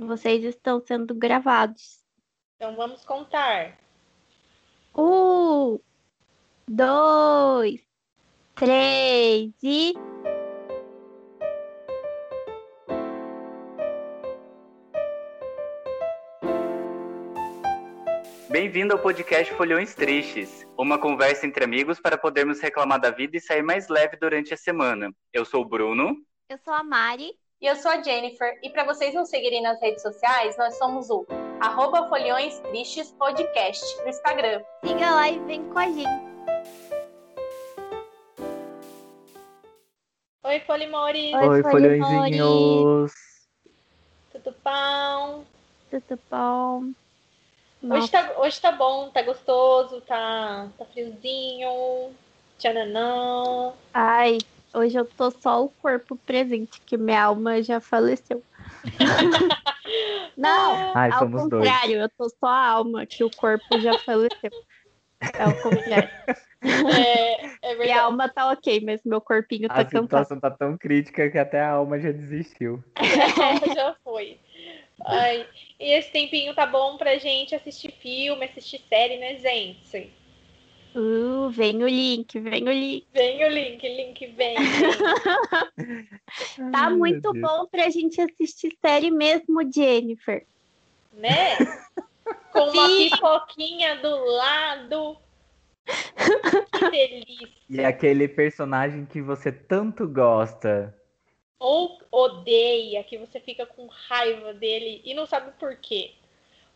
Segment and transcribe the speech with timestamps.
[0.00, 2.04] Vocês estão sendo gravados.
[2.54, 3.76] Então vamos contar.
[4.96, 5.80] Um,
[6.68, 7.80] dois,
[8.54, 9.94] três e.
[18.48, 23.40] Bem-vindo ao podcast Folhões Tristes, uma conversa entre amigos para podermos reclamar da vida e
[23.40, 25.12] sair mais leve durante a semana.
[25.32, 26.16] Eu sou o Bruno.
[26.48, 27.36] Eu sou a Mari.
[27.60, 28.56] E eu sou a Jennifer.
[28.62, 31.26] E para vocês nos seguirem nas redes sociais, nós somos o
[31.60, 34.62] arroba Folhões Tristes Podcast no Instagram.
[34.84, 36.28] Siga lá e vem com a gente.
[40.44, 41.34] Oi, Folimores.
[41.34, 43.12] Oi, Oi, folhõezinhos.
[44.30, 45.44] Tudo bom?
[45.90, 46.92] Tudo bom?
[47.82, 52.14] Hoje tá, hoje tá bom, tá gostoso, tá, tá friozinho.
[52.56, 53.72] Tchananã.
[53.92, 54.38] Ai,
[54.78, 58.42] hoje eu tô só o corpo presente, que minha alma já faleceu.
[60.36, 61.64] Não, Ai, ao somos dois.
[61.64, 64.52] contrário, eu tô só a alma, que o corpo já faleceu.
[65.36, 66.10] É o contrário.
[66.62, 70.02] É, é Minha alma tá ok, mas meu corpinho tá A cansado.
[70.02, 72.82] situação tá tão crítica que até a alma já desistiu.
[72.98, 74.38] A já foi.
[75.04, 75.46] Ai,
[75.78, 80.12] e esse tempinho tá bom pra gente assistir filme, assistir série, né, gente?
[81.00, 83.06] Uh, vem o link, vem o link.
[83.12, 84.56] Vem o link, link vem.
[86.72, 90.44] Tá Ai, meu muito bom pra gente assistir série mesmo, Jennifer.
[91.12, 91.56] né?
[92.52, 93.10] Com uma Sim.
[93.10, 95.16] pipoquinha do lado.
[96.72, 97.48] Que delícia.
[97.70, 100.92] E aquele personagem que você tanto gosta.
[101.60, 106.12] Ou odeia, que você fica com raiva dele e não sabe por quê.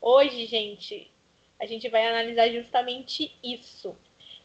[0.01, 1.11] Hoje, gente,
[1.59, 3.97] a gente vai analisar justamente isso.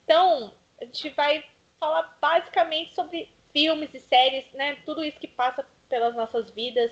[0.07, 1.43] Então, a gente vai
[1.77, 4.77] falar basicamente sobre filmes e séries, né?
[4.85, 6.89] Tudo isso que passa pelas nossas vidas.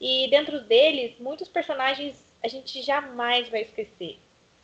[0.00, 4.16] E dentro deles, muitos personagens a gente jamais vai esquecer.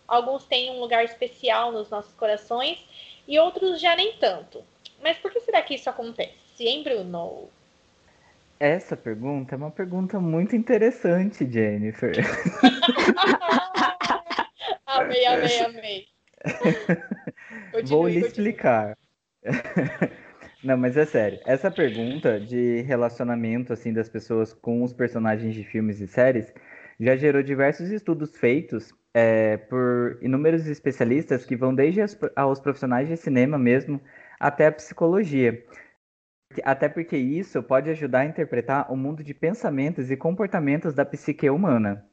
[0.07, 2.79] Alguns têm um lugar especial nos nossos corações
[3.27, 4.63] e outros já nem tanto.
[5.03, 7.49] Mas por que será que isso acontece, hein, Bruno?
[8.61, 12.15] Essa pergunta é uma pergunta muito interessante, Jennifer.
[14.87, 16.07] amei, amei, amei.
[17.83, 18.29] Vou Continue, lhe continue.
[18.29, 18.99] explicar.
[20.63, 21.41] Não, mas é sério.
[21.47, 26.53] Essa pergunta de relacionamento assim das pessoas com os personagens de filmes e séries
[26.99, 33.09] já gerou diversos estudos feitos é, por inúmeros especialistas que vão desde as- aos profissionais
[33.09, 34.01] de cinema mesmo
[34.41, 35.65] até a psicologia.
[36.65, 41.49] Até porque isso pode ajudar a interpretar o mundo de pensamentos e comportamentos da psique
[41.51, 42.07] humana.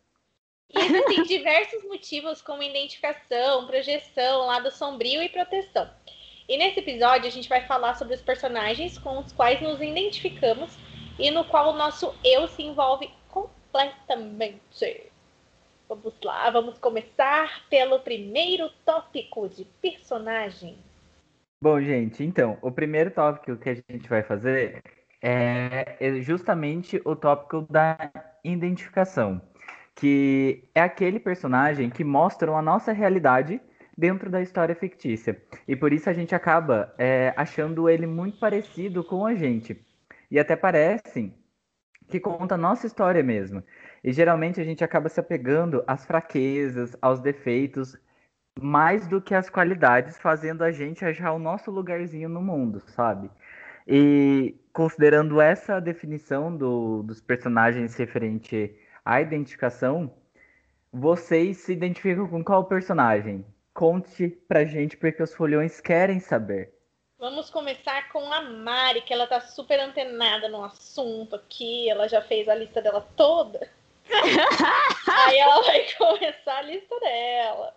[0.74, 5.90] E existem diversos motivos como identificação, projeção, lado sombrio e proteção.
[6.48, 10.78] E nesse episódio a gente vai falar sobre os personagens com os quais nos identificamos
[11.18, 15.12] e no qual o nosso eu se envolve completamente.
[15.88, 20.78] Vamos lá, vamos começar pelo primeiro tópico de personagem.
[21.62, 24.84] Bom, gente, então, o primeiro tópico que a gente vai fazer
[25.22, 28.12] é justamente o tópico da
[28.44, 29.42] identificação,
[29.96, 33.62] que é aquele personagem que mostra a nossa realidade
[33.98, 35.42] dentro da história fictícia.
[35.68, 39.80] E por isso a gente acaba é, achando ele muito parecido com a gente.
[40.30, 41.34] E até parece
[42.08, 43.64] que conta a nossa história mesmo.
[44.04, 47.98] E geralmente a gente acaba se apegando às fraquezas, aos defeitos,
[48.60, 53.30] mais do que as qualidades, fazendo a gente achar o nosso lugarzinho no mundo, sabe?
[53.88, 58.76] E considerando essa definição do- dos personagens referente
[59.06, 60.12] à identificação,
[60.92, 63.46] vocês se identificam com qual personagem?
[63.74, 66.74] Conte pra gente, porque os folhões querem saber.
[67.20, 72.22] Vamos começar com a Mari, que ela tá super antenada no assunto aqui, ela já
[72.22, 73.70] fez a lista dela toda.
[75.08, 77.76] Aí ela vai começar a lista dela.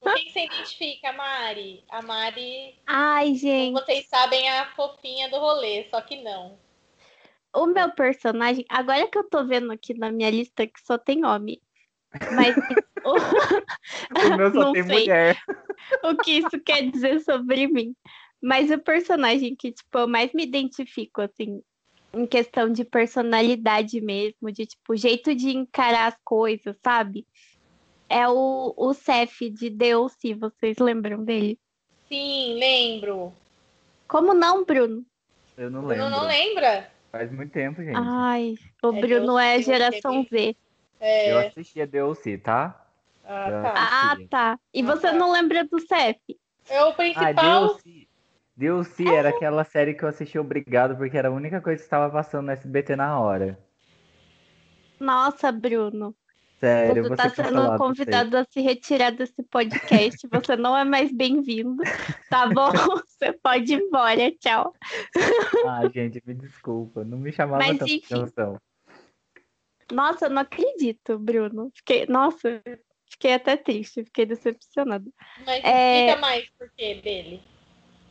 [0.00, 1.84] O que que você identifica, Mari?
[1.88, 6.58] A Mari, Ai, como gente, vocês sabem, é a fofinha do rolê, só que não.
[7.56, 11.24] O meu personagem, agora que eu tô vendo aqui na minha lista que só tem
[11.24, 11.60] homem.
[12.34, 12.54] Mas
[13.04, 15.00] o, O meu só Não tem sei.
[15.00, 15.36] mulher.
[16.04, 17.94] o que isso quer dizer sobre mim.
[18.42, 21.62] Mas o personagem que, tipo, eu mais me identifico, assim,
[22.12, 27.26] em questão de personalidade mesmo, de, tipo, jeito de encarar as coisas, sabe?
[28.08, 31.58] É o, o Cef de Deus, se vocês lembram dele.
[32.08, 33.32] Sim, lembro.
[34.06, 35.04] Como não, Bruno?
[35.56, 36.10] Eu não Bruno lembro.
[36.10, 36.90] não lembra?
[37.16, 37.96] Faz muito tempo, gente.
[37.96, 40.24] Ai, o É Bruno é geração.
[40.30, 40.56] Z.
[41.00, 41.32] É.
[41.32, 42.86] Eu assistia DLC, tá?
[43.24, 43.74] Ah, tá.
[43.76, 44.60] Ah, tá.
[44.72, 45.12] E Ah, você tá.
[45.12, 46.18] não lembra do Cef?
[46.68, 47.34] É o Ah, principal.
[47.34, 48.08] DLC.
[48.56, 52.10] DLC era aquela série que eu assisti obrigado, porque era a única coisa que estava
[52.10, 53.58] passando no SBT na hora.
[54.98, 56.14] Nossa, Bruno.
[56.58, 60.26] Sério, você você tá cancelado, sendo convidado a se retirar desse podcast.
[60.28, 61.82] Você não é mais bem-vindo.
[62.30, 62.72] Tá bom?
[63.18, 64.30] Você pode ir embora.
[64.32, 64.74] Tchau.
[65.66, 67.04] Ah, gente, me desculpa.
[67.04, 68.04] Não me chamava Mas, tanta enfim.
[68.04, 68.60] atenção.
[69.90, 71.70] Nossa, eu não acredito, Bruno.
[71.74, 72.62] Fiquei, nossa,
[73.10, 75.08] fiquei até triste, fiquei decepcionada.
[75.44, 76.06] Mas É.
[76.06, 77.42] explica mais por que dele.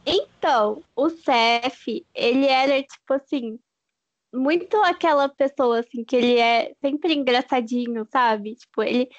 [0.06, 3.60] Então, o Cef, ele era tipo assim,
[4.34, 8.56] muito aquela pessoa assim que ele é sempre engraçadinho, sabe?
[8.56, 9.10] Tipo, ele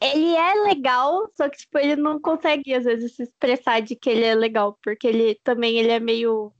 [0.00, 4.08] ele é legal, só que tipo, ele não consegue às vezes se expressar de que
[4.08, 6.52] ele é legal, porque ele também ele é meio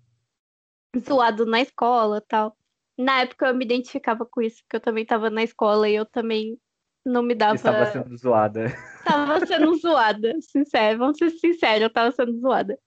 [0.99, 2.57] zoado na escola, e tal.
[2.99, 6.05] Na época eu me identificava com isso, porque eu também estava na escola e eu
[6.05, 6.59] também
[7.05, 8.67] não me dava Estava sendo zoada.
[9.05, 12.79] tava sendo zoada, sincero, vamos ser sinceros, eu tava sendo zoada.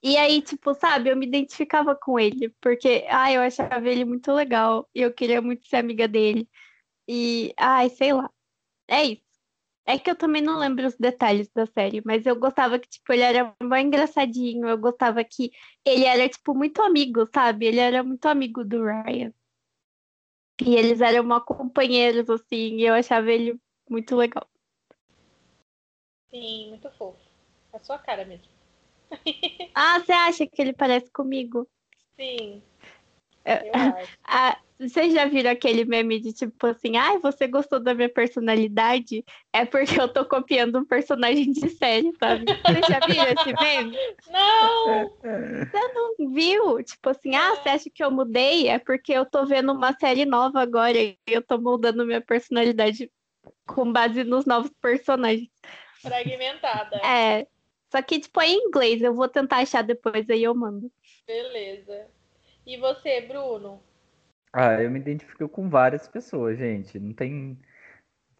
[0.00, 4.32] E aí, tipo, sabe, eu me identificava com ele, porque, ai, eu achava ele muito
[4.32, 6.48] legal, e eu queria muito ser amiga dele.
[7.08, 8.30] E, ai, sei lá.
[8.88, 9.27] É isso.
[9.88, 13.10] É que eu também não lembro os detalhes da série, mas eu gostava que, tipo,
[13.10, 15.50] ele era bem engraçadinho, eu gostava que
[15.82, 17.64] ele era, tipo, muito amigo, sabe?
[17.66, 19.32] Ele era muito amigo do Ryan.
[20.60, 23.58] E eles eram uma companheiros, assim, e eu achava ele
[23.88, 24.46] muito legal.
[26.30, 27.18] Sim, muito fofo.
[27.72, 28.46] A sua cara mesmo.
[29.74, 31.66] Ah, você acha que ele parece comigo?
[32.16, 32.77] Sim, É,
[33.44, 34.18] eu acho.
[34.24, 39.24] Ah, vocês já viram aquele meme de tipo assim, ai, você gostou da minha personalidade?
[39.52, 42.44] É porque eu tô copiando um personagem de série, sabe?
[42.44, 43.98] Vocês já viram esse meme?
[44.30, 45.10] Não!
[45.94, 46.82] Não viu?
[46.84, 48.68] Tipo assim, ah, você acha que eu mudei?
[48.68, 53.10] É porque eu tô vendo uma série nova agora e eu tô moldando minha personalidade
[53.66, 55.50] com base nos novos personagens.
[56.00, 56.96] Fragmentada.
[56.98, 57.48] É.
[57.90, 59.02] Só que, tipo, é em inglês.
[59.02, 60.90] Eu vou tentar achar depois aí eu mando.
[61.26, 62.06] Beleza.
[62.68, 63.80] E você, Bruno?
[64.52, 67.00] Ah, eu me identifico com várias pessoas, gente.
[67.00, 67.58] Não tem.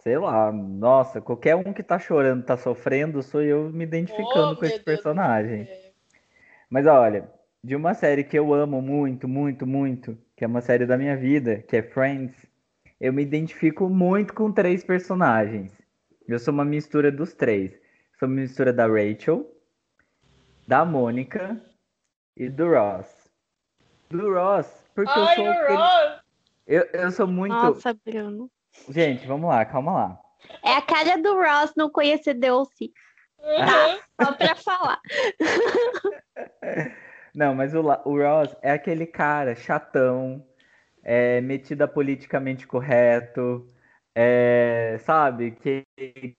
[0.00, 4.56] Sei lá, nossa, qualquer um que tá chorando, tá sofrendo, sou eu me identificando Oh,
[4.56, 5.66] com esse Deus personagem.
[6.68, 7.32] Mas olha,
[7.64, 11.16] de uma série que eu amo muito, muito, muito, que é uma série da minha
[11.16, 12.36] vida, que é Friends,
[13.00, 15.72] eu me identifico muito com três personagens.
[16.28, 17.72] Eu sou uma mistura dos três.
[18.18, 19.50] Sou uma mistura da Rachel,
[20.66, 21.58] da Mônica
[22.36, 23.17] e do Ross.
[24.10, 26.20] Do Ross, porque eu Ai, sou o aquele- Ross!
[26.66, 27.54] eu, eu sou muito.
[27.54, 28.50] Nossa, Bruno.
[28.88, 30.18] Gente, vamos lá, calma lá.
[30.64, 32.92] É a cara do Ross não conhecer Delcy.
[33.38, 33.98] Uhum.
[34.24, 35.00] Só pra falar.
[37.34, 40.44] Não, mas o, La- o Ross é aquele cara chatão,
[41.02, 43.66] é, metido a politicamente correto,
[44.14, 45.52] é, sabe?
[45.52, 45.84] Que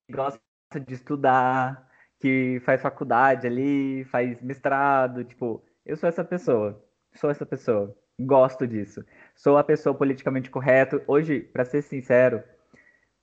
[0.09, 0.39] gosta
[0.85, 1.87] de estudar,
[2.19, 5.23] que faz faculdade ali, faz mestrado.
[5.23, 6.83] Tipo, eu sou essa pessoa.
[7.19, 7.95] Sou essa pessoa.
[8.19, 9.03] Gosto disso.
[9.35, 11.03] Sou a pessoa politicamente correta.
[11.07, 12.43] Hoje, pra ser sincero,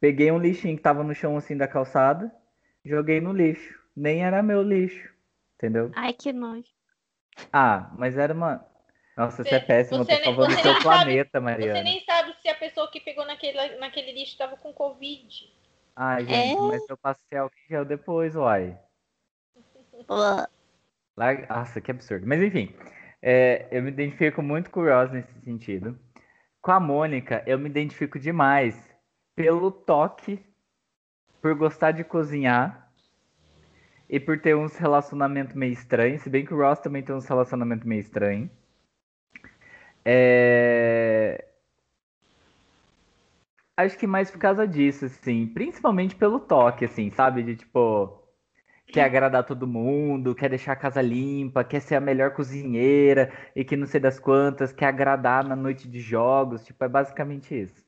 [0.01, 2.31] peguei um lixinho que tava no chão assim da calçada,
[2.85, 3.79] joguei no lixo.
[3.97, 5.13] Nem era meu lixo.
[5.57, 5.91] Entendeu?
[5.95, 6.69] Ai, que nojo.
[7.53, 8.67] Ah, mas era uma.
[9.17, 11.31] Nossa, você é Você- péssima, eu você tô nem- salvando você o seu sabe- planeta,
[11.39, 11.83] Você Mariana.
[11.83, 15.55] nem sabe se a pessoa que pegou naquele, naquele lixo estava com Covid.
[15.95, 16.61] Ai, gente, É?
[16.61, 18.79] mas eu passei álcool em gel depois, uai.
[21.49, 22.27] Nossa, que absurdo.
[22.27, 22.75] Mas enfim,
[23.23, 25.99] é, eu me identifico muito com o Ross nesse sentido.
[26.61, 28.77] Com a Mônica, eu me identifico demais
[29.35, 30.45] pelo toque,
[31.41, 32.91] por gostar de cozinhar
[34.09, 36.23] e por ter uns relacionamentos meio estranhos.
[36.23, 38.51] Se bem que o Ross também tem uns relacionamentos meio estranhos.
[40.05, 41.45] É...
[43.77, 45.47] Acho que mais por causa disso, assim.
[45.47, 47.43] Principalmente pelo toque, assim, sabe?
[47.43, 48.23] De tipo.
[48.87, 53.65] Quer agradar todo mundo, quer deixar a casa limpa, quer ser a melhor cozinheira e
[53.65, 56.65] que não sei das quantas, quer agradar na noite de jogos.
[56.65, 57.85] Tipo, é basicamente isso.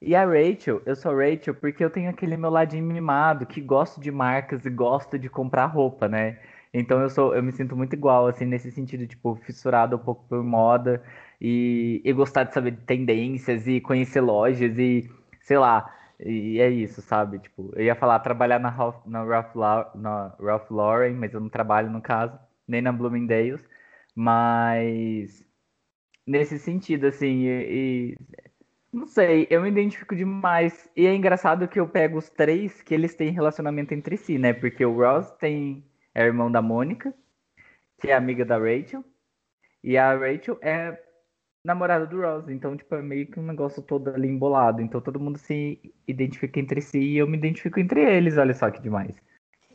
[0.00, 4.00] E a Rachel, eu sou Rachel porque eu tenho aquele meu ladinho mimado, que gosto
[4.00, 6.38] de marcas e gosto de comprar roupa, né?
[6.74, 10.24] Então eu sou, eu me sinto muito igual, assim, nesse sentido, tipo, fissurado um pouco
[10.28, 11.02] por moda
[11.40, 15.08] e, e gostar de saber de tendências e conhecer lojas e,
[15.40, 15.88] sei lá,
[16.24, 17.38] e é isso, sabe?
[17.40, 21.40] Tipo, eu ia falar trabalhar na Ralph, na Ralph, Lau- na Ralph Lauren, mas eu
[21.40, 23.62] não trabalho no caso, nem na Bloomingdale's,
[24.14, 25.44] mas
[26.26, 28.18] nesse sentido, assim, e, e-
[28.92, 30.90] não sei, eu me identifico demais.
[30.96, 34.52] E é engraçado que eu pego os três que eles têm relacionamento entre si, né?
[34.52, 37.14] Porque o Ross tem é irmão da Mônica,
[38.00, 39.04] que é amiga da Rachel,
[39.84, 40.98] e a Rachel é
[41.64, 42.48] namorada do Ross.
[42.48, 44.80] Então, tipo, é meio que um negócio todo ali embolado.
[44.82, 48.36] Então todo mundo se identifica entre si e eu me identifico entre eles.
[48.36, 49.14] Olha só que demais.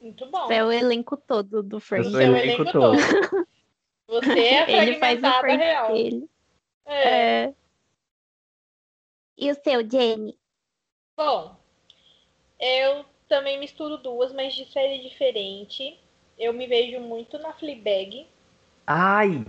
[0.01, 0.51] Muito bom.
[0.51, 2.11] É o elenco todo do Eu Friends.
[2.11, 2.97] sou Seu elenco elenco todo.
[4.07, 5.93] Você é Ele faz o Friends real.
[5.93, 6.29] dele.
[6.85, 7.43] É.
[7.45, 7.53] É.
[9.37, 10.37] E o seu, Jenny?
[11.15, 11.55] Bom,
[12.59, 15.99] eu também misturo duas, mas de série diferente.
[16.39, 18.27] Eu me vejo muito na Fleabag.
[18.85, 19.45] Ai!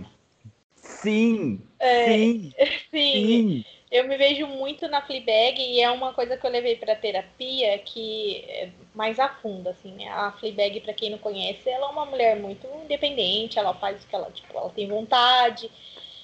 [0.81, 1.61] Sim!
[1.79, 2.53] É, sim!
[2.91, 3.65] sim, Sim!
[3.91, 7.77] eu me vejo muito na Fleabag e é uma coisa que eu levei para terapia
[7.79, 10.09] que é mais a fundo, assim, né?
[10.09, 14.07] A Fleabag, para quem não conhece, ela é uma mulher muito independente, ela faz o
[14.07, 15.69] que ela, tipo, ela tem vontade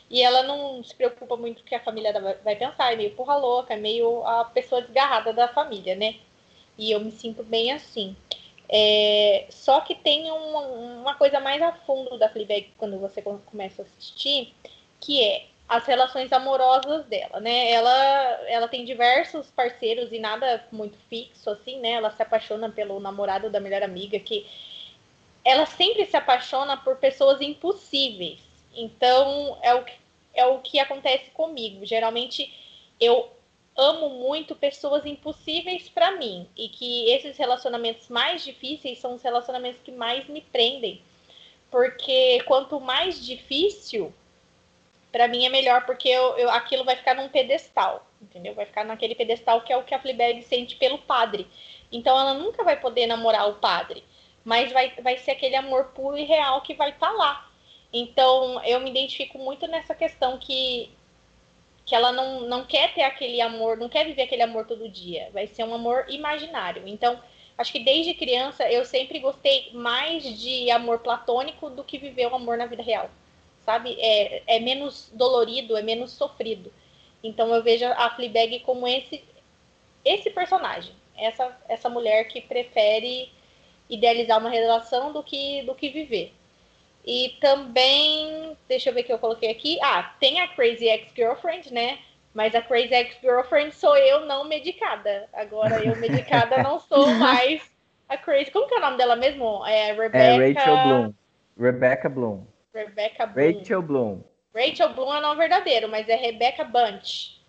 [0.10, 3.12] e ela não se preocupa muito com o que a família vai pensar, é meio
[3.16, 6.16] porra louca, é meio a pessoa desgarrada da família, né?
[6.78, 8.16] E eu me sinto bem assim.
[8.68, 13.82] É, só que tem uma, uma coisa mais a fundo da Fleabag quando você começa
[13.82, 14.54] a assistir,
[15.00, 17.72] que é as relações amorosas dela, né?
[17.72, 17.94] Ela,
[18.48, 21.92] ela tem diversos parceiros e nada muito fixo, assim, né?
[21.94, 24.46] Ela se apaixona pelo namorado da melhor amiga, que
[25.44, 28.40] ela sempre se apaixona por pessoas impossíveis.
[28.76, 29.94] Então, é o que,
[30.34, 31.86] é o que acontece comigo.
[31.86, 32.54] Geralmente,
[33.00, 33.35] eu
[33.76, 39.82] amo muito pessoas impossíveis para mim e que esses relacionamentos mais difíceis são os relacionamentos
[39.82, 41.02] que mais me prendem.
[41.70, 44.14] Porque quanto mais difícil,
[45.12, 48.54] para mim é melhor, porque eu, eu, aquilo vai ficar num pedestal, entendeu?
[48.54, 51.48] Vai ficar naquele pedestal que é o que a Fleabag sente pelo padre.
[51.92, 54.04] Então ela nunca vai poder namorar o padre,
[54.44, 57.50] mas vai, vai ser aquele amor puro e real que vai estar tá lá.
[57.92, 60.92] Então eu me identifico muito nessa questão que,
[61.86, 65.30] que ela não, não quer ter aquele amor, não quer viver aquele amor todo dia.
[65.34, 66.84] Vai ser um amor imaginário.
[66.88, 67.20] Então,
[67.58, 72.36] acho que desde criança eu sempre gostei mais de amor platônico do que viver o
[72.36, 73.10] amor na vida real
[73.66, 73.98] sabe?
[74.00, 76.72] É, é menos dolorido, é menos sofrido.
[77.24, 79.24] Então eu vejo a Fleabag como esse
[80.06, 83.32] esse personagem, essa essa mulher que prefere
[83.90, 86.32] idealizar uma relação do que do que viver.
[87.04, 89.80] E também, deixa eu ver o que eu coloquei aqui.
[89.82, 92.00] Ah, tem a Crazy Ex-Girlfriend, né?
[92.34, 95.30] Mas a Crazy Ex-Girlfriend sou eu não medicada.
[95.34, 97.62] Agora eu medicada não sou mais
[98.10, 98.52] a Crazy.
[98.52, 99.66] Como que é o nome dela mesmo?
[99.66, 100.18] É Rebecca.
[100.18, 101.14] É Rachel Bloom.
[101.58, 102.46] Rebecca Bloom.
[102.74, 103.60] Rebecca Bloom.
[103.60, 104.24] Rachel Bloom.
[104.54, 107.42] Rachel Bloom é o nome verdadeiro, mas é Rebecca Bunch.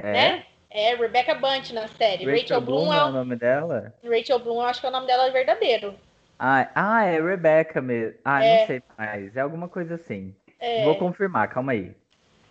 [0.00, 0.12] É?
[0.12, 0.46] Né?
[0.70, 2.24] É Rebecca Bunch na série.
[2.24, 3.94] Rachel, Rachel Bloom, Bloom é é o nome dela?
[4.04, 5.98] Rachel Bloom, eu acho que é o nome dela verdadeiro.
[6.38, 8.18] Ah, ah, é Rebecca mesmo.
[8.24, 8.60] Ah, É.
[8.60, 9.36] não sei mais.
[9.36, 10.34] É alguma coisa assim.
[10.60, 11.94] É, Vou confirmar, calma aí.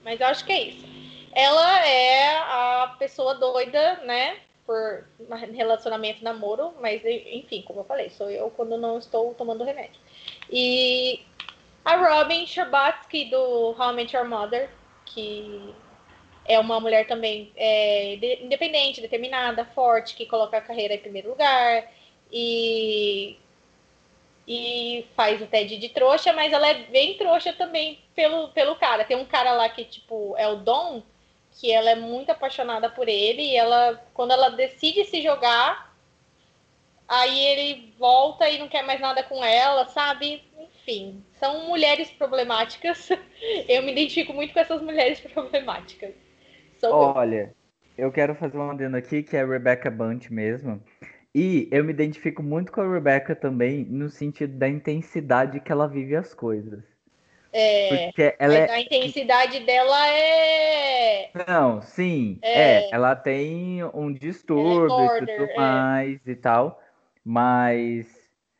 [0.03, 0.85] mas eu acho que é isso.
[1.33, 4.37] Ela é a pessoa doida, né?
[4.65, 5.05] Por
[5.53, 9.99] relacionamento, namoro, mas enfim, como eu falei, sou eu quando não estou tomando remédio.
[10.49, 11.23] E
[11.83, 14.69] a Robin Scherbatsky do How I Met Your Mother,
[15.05, 15.75] que
[16.45, 21.29] é uma mulher também é, de- independente, determinada, forte, que coloca a carreira em primeiro
[21.29, 21.83] lugar
[22.31, 23.37] e,
[24.47, 29.03] e faz o TED de trouxa, mas ela é bem trouxa também pelo, pelo cara.
[29.03, 31.01] Tem um cara lá que, tipo, é o Dom,
[31.51, 35.95] que ela é muito apaixonada por ele e ela, quando ela decide se jogar,
[37.07, 40.43] aí ele volta e não quer mais nada com ela, sabe?
[40.59, 43.09] Enfim, são mulheres problemáticas.
[43.67, 46.13] Eu me identifico muito com essas mulheres problemáticas.
[46.79, 46.93] Sou.
[46.93, 47.53] Olha,
[47.97, 50.83] eu quero fazer um adendo aqui que é Rebecca Bunch mesmo.
[51.35, 55.85] E eu me identifico muito com a Rebecca também no sentido da intensidade que ela
[55.85, 56.81] vive as coisas.
[57.51, 58.71] É, Porque ela é.
[58.71, 61.31] a intensidade dela é.
[61.45, 62.85] Não, sim, É.
[62.85, 65.55] é, ela tem um distúrbio e border, tudo é.
[65.57, 66.81] mais e tal,
[67.23, 68.07] mas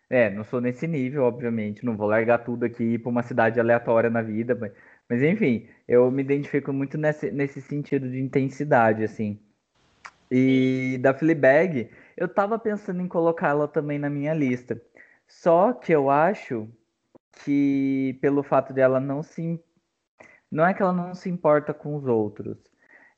[0.10, 3.24] é, não sou nesse nível, obviamente, não vou largar tudo aqui e ir para uma
[3.24, 4.74] cidade aleatória na vida, mas,
[5.10, 9.39] mas enfim, eu me identifico muito nesse, nesse sentido de intensidade, assim.
[10.29, 14.81] E da Fleabag, eu tava pensando em colocá-la também na minha lista,
[15.27, 16.69] só que eu acho
[17.43, 19.60] que pelo fato dela não se
[20.51, 22.57] não é que ela não se importa com os outros.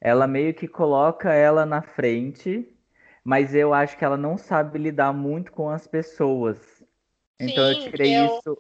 [0.02, 2.68] Ela meio que coloca ela na frente,
[3.24, 6.84] mas eu acho que ela não sabe lidar muito com as pessoas.
[7.40, 8.58] Então eu Sim, tirei eu- isso.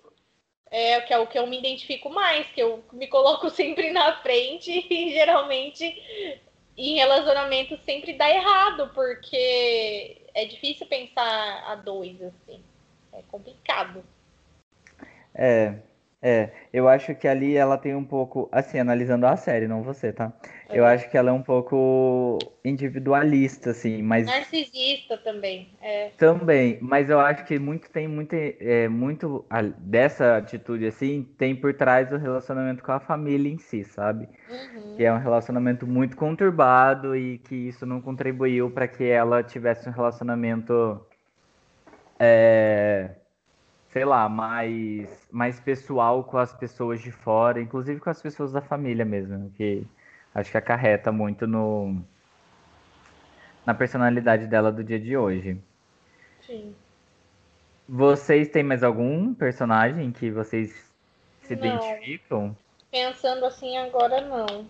[0.70, 4.22] É que é o que eu me identifico mais, que eu me coloco sempre na
[4.22, 5.86] frente e geralmente
[6.78, 12.64] em relacionamento sempre dá errado, porque é difícil pensar a dois, assim.
[13.12, 14.04] É complicado.
[15.34, 15.76] É,
[16.22, 16.50] é.
[16.74, 20.34] Eu acho que ali ela tem um pouco, assim, analisando a série, não você, tá?
[20.72, 20.90] Eu Uhum.
[20.90, 25.70] acho que ela é um pouco individualista, assim, mas Narcisista também.
[25.82, 26.10] É.
[26.18, 31.56] Também, mas eu acho que muito tem muito, é, muito a- dessa atitude assim tem
[31.56, 34.28] por trás o relacionamento com a família em si, sabe?
[34.50, 34.96] Uhum.
[34.96, 39.88] Que é um relacionamento muito conturbado e que isso não contribuiu para que ela tivesse
[39.88, 41.00] um relacionamento,
[42.20, 43.12] é,
[43.98, 48.62] sei lá, mais, mais pessoal com as pessoas de fora, inclusive com as pessoas da
[48.62, 49.84] família mesmo, que
[50.36, 52.00] acho que acarreta muito no
[53.66, 55.60] na personalidade dela do dia de hoje.
[56.46, 56.76] Sim.
[57.90, 60.72] Vocês têm mais algum personagem que vocês
[61.42, 61.66] se Não.
[61.66, 62.56] identificam?
[62.92, 64.68] Pensando assim agora, não.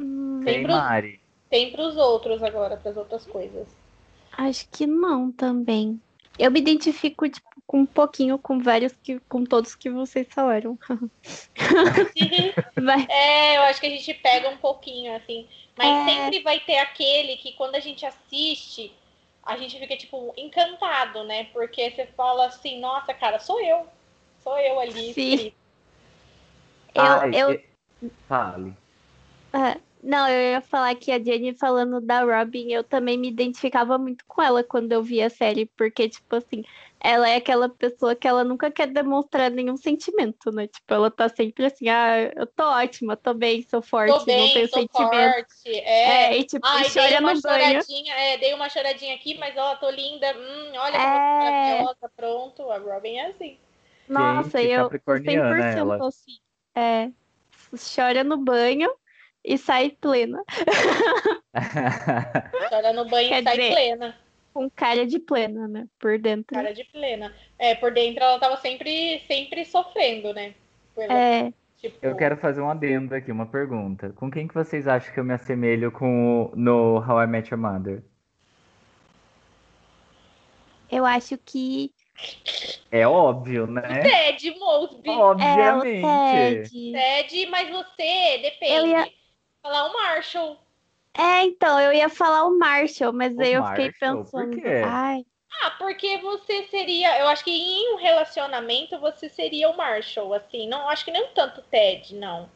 [0.00, 1.20] Hum, Tem Tem pros- Mari.
[1.48, 3.68] Tem pros outros agora, pras outras coisas.
[4.36, 6.00] acho que não também.
[6.38, 9.20] Eu me identifico, tipo, com um pouquinho com vários que.
[9.28, 10.78] com todos que vocês falaram.
[12.80, 15.46] Mas, É, eu acho que a gente pega um pouquinho, assim.
[15.76, 16.04] Mas É.
[16.22, 18.92] sempre vai ter aquele que quando a gente assiste,
[19.42, 21.44] a gente fica, tipo, encantado, né?
[21.52, 23.86] Porque você fala assim, nossa, cara, sou eu.
[24.42, 25.14] Sou eu ali.
[25.14, 25.52] Sim.
[26.94, 27.60] eu, Ai, eu,
[28.28, 28.76] Fale.
[29.52, 33.96] Ah, Não, eu ia falar que a Jenny falando da Robin, eu também me identificava
[33.96, 36.62] muito com ela quando eu vi a série, porque, tipo assim,
[37.00, 40.66] ela é aquela pessoa que ela nunca quer demonstrar nenhum sentimento, né?
[40.66, 44.24] Tipo, ela tá sempre assim, ah, eu tô ótima, tô bem, sou forte, Tô não
[44.26, 45.32] bem, tenho sou sentimento.
[45.34, 45.68] forte.
[45.80, 46.34] É.
[46.34, 47.64] É, e tipo, Ai, dei chora uma no banho.
[47.66, 50.26] choradinha, é, dei uma choradinha aqui, mas ó, tô linda.
[50.36, 51.82] Hum, olha como É.
[51.82, 52.70] eu tô pronto.
[52.70, 53.58] A Robin é assim.
[54.06, 56.08] Nossa, Gente, eu capricorniana 100% ela.
[56.08, 56.38] assim.
[56.74, 57.10] É,
[57.94, 58.90] chora no banho
[59.44, 60.42] e sai plena,
[62.68, 64.16] Chora no banho Quer e sai dizer, plena.
[64.52, 65.86] com cara de plena, né?
[65.98, 66.54] Por dentro.
[66.56, 67.34] Cara de plena.
[67.58, 70.54] É, por dentro ela tava sempre, sempre sofrendo, né?
[70.94, 74.10] Pela- É, tipo, Eu quero fazer um adendo aqui, uma pergunta.
[74.16, 77.52] Com quem que vocês acham que eu me assemelho com o- no How I Met
[77.52, 78.02] Your Mother?
[80.90, 81.90] eu acho que
[82.92, 84.00] É óbvio, né?
[84.02, 85.08] Ted Mosby.
[85.10, 86.70] é o Obviamente.
[86.70, 86.92] Ted.
[86.92, 88.74] Ted, mas você depende.
[88.76, 89.08] Eu ia-
[89.64, 90.58] Falar o Marshall.
[91.16, 94.60] É, então, eu ia falar o Marshall, mas O aí eu fiquei Marshall, por pensando,
[94.60, 94.82] quê?
[94.84, 95.24] ai,
[95.62, 97.18] Ah, porque você seria.
[97.18, 100.68] Eu acho que em um relacionamento você seria o Marshall, assim.
[100.68, 102.50] Não, acho que não tanto Ted, não.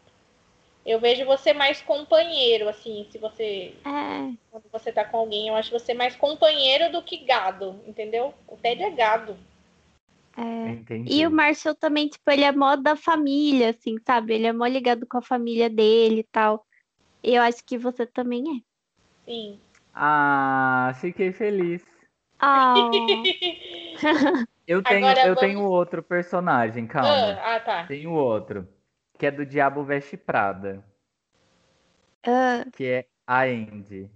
[0.84, 3.74] Eu vejo você mais companheiro, assim, se você.
[3.84, 8.34] é, Quando você tá com alguém, eu acho você mais companheiro do que gado, entendeu?
[8.48, 9.36] O Ted é gado.
[10.36, 10.70] é.
[10.70, 11.12] Entendi.
[11.12, 14.34] E o Marshall também, tipo, ele é mó da família, assim, sabe?
[14.34, 16.64] Ele é mó ligado com a família dele e tal.
[17.22, 18.60] E eu acho que você também é.
[19.24, 19.60] Sim.
[19.94, 21.84] Ah, fiquei feliz.
[22.38, 22.74] Ah,
[24.66, 27.08] Eu tenho, Agora eu vamos- tenho outro personagem, calma.
[27.40, 27.86] Ah, ah, tá.
[27.86, 28.68] Tenho outro.
[29.18, 30.84] Que é do Diabo Veste Prada.
[32.26, 34.10] ah, Que é a Andy.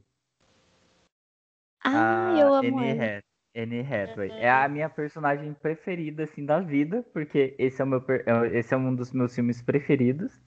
[1.83, 3.05] ah, a eu amo Anne ela.
[3.19, 3.25] Hath-
[3.57, 4.31] Anne Hathaway.
[4.33, 8.73] É a minha personagem preferida, assim, da vida, porque esse é, o meu, é- esse
[8.73, 10.39] é um dos meus filmes preferidos.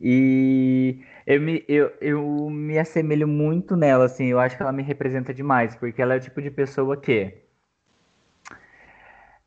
[0.00, 4.82] E eu me, eu, eu me assemelho muito nela, assim, eu acho que ela me
[4.82, 7.34] representa demais, porque ela é o tipo de pessoa que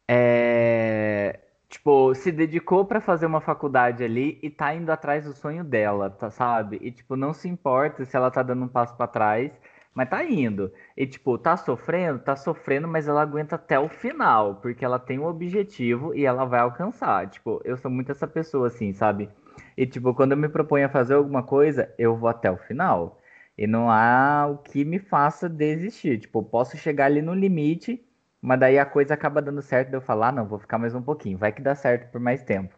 [0.07, 1.39] é,
[1.69, 6.09] tipo, se dedicou pra fazer uma faculdade ali e tá indo atrás do sonho dela,
[6.09, 6.77] tá, sabe?
[6.81, 9.51] E tipo, não se importa se ela tá dando um passo pra trás,
[9.93, 10.71] mas tá indo.
[10.97, 15.19] E tipo, tá sofrendo, tá sofrendo, mas ela aguenta até o final, porque ela tem
[15.19, 17.29] um objetivo e ela vai alcançar.
[17.29, 19.29] Tipo, eu sou muito essa pessoa assim, sabe?
[19.77, 23.19] E tipo, quando eu me proponho a fazer alguma coisa, eu vou até o final.
[23.57, 26.19] E não há o que me faça desistir.
[26.19, 28.03] Tipo, eu posso chegar ali no limite,
[28.41, 30.95] mas daí a coisa acaba dando certo, daí eu falo, ah, não, vou ficar mais
[30.95, 32.73] um pouquinho, vai que dá certo por mais tempo.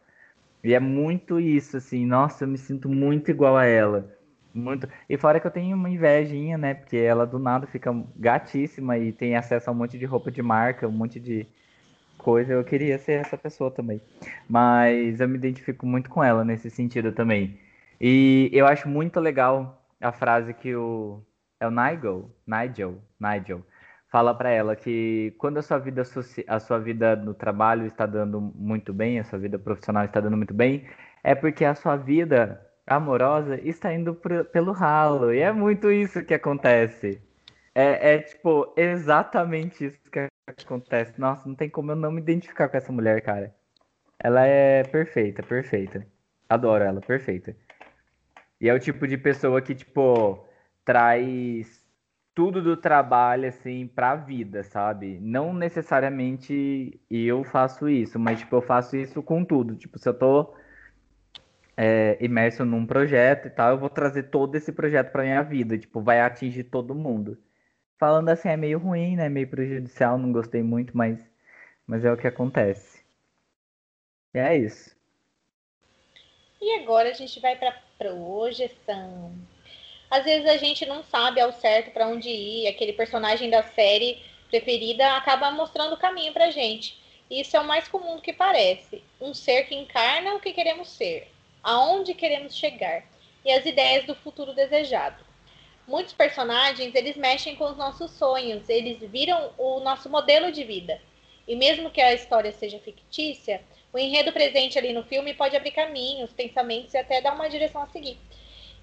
[0.64, 4.16] E é muito isso, assim, nossa, eu me sinto muito igual a ela.
[4.54, 4.88] Muito.
[5.10, 6.74] E fora que eu tenho uma invejinha, né?
[6.74, 10.42] Porque ela do nada fica gatíssima e tem acesso a um monte de roupa de
[10.42, 11.46] marca, um monte de
[12.26, 12.54] coisa.
[12.54, 14.02] Eu queria ser essa pessoa também.
[14.50, 17.58] Mas eu me identifico muito com ela nesse sentido também.
[18.02, 19.56] E eu acho muito legal
[20.02, 21.22] a frase que o.
[21.60, 22.30] É o Nigel?
[22.46, 22.94] Nigel?
[23.20, 23.62] Nigel.
[24.12, 26.04] Fala pra ela que quando a sua vida
[26.48, 30.38] a sua vida no trabalho está dando muito bem, a sua vida profissional está dando
[30.38, 30.86] muito bem,
[31.24, 35.34] é porque a sua vida amorosa está indo pro- pelo ralo.
[35.34, 37.22] E é muito isso que acontece.
[37.74, 41.20] É, é, tipo exatamente isso que acontece.
[41.20, 43.54] Nossa, não tem como eu não me identificar com essa mulher, cara.
[44.20, 46.06] Ela é perfeita, perfeita.
[46.48, 47.56] Adoro ela, perfeita.
[48.62, 50.46] E é o tipo de pessoa que, tipo,
[50.84, 51.84] traz
[52.34, 55.20] tudo do trabalho, assim, pra vida, sabe?
[55.22, 59.76] Não necessariamente eu faço isso, mas, tipo, eu faço isso com tudo.
[59.76, 60.54] Tipo, se eu tô
[61.78, 65.78] é, imerso num projeto e tal, eu vou trazer todo esse projeto pra minha vida.
[65.78, 67.38] Tipo, vai atingir todo mundo.
[67.98, 69.30] Falando assim, é meio ruim, né?
[69.30, 71.20] Meio prejudicial, não gostei muito, mas,
[71.88, 73.04] mas é o que acontece.
[74.34, 74.96] E é isso.
[76.62, 79.34] E agora a gente vai para projeção.
[80.10, 84.22] Às vezes a gente não sabe ao certo para onde ir, aquele personagem da série
[84.50, 87.02] preferida acaba mostrando o caminho pra gente.
[87.30, 89.04] Isso é o mais comum do que parece.
[89.20, 91.28] Um ser que encarna o que queremos ser,
[91.64, 93.04] aonde queremos chegar.
[93.44, 95.25] e as ideias do futuro desejado.
[95.88, 101.00] Muitos personagens, eles mexem com os nossos sonhos, eles viram o nosso modelo de vida.
[101.48, 103.62] E mesmo que a história seja fictícia,
[103.94, 107.84] o enredo presente ali no filme pode abrir caminhos, pensamentos e até dar uma direção
[107.84, 108.18] a seguir.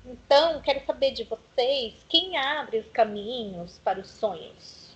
[0.05, 4.91] Então, quero saber de vocês, quem abre os caminhos para os sonhos?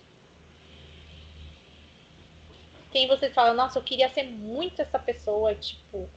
[2.91, 6.09] Quem vocês falam, nossa, eu queria ser muito essa pessoa, tipo,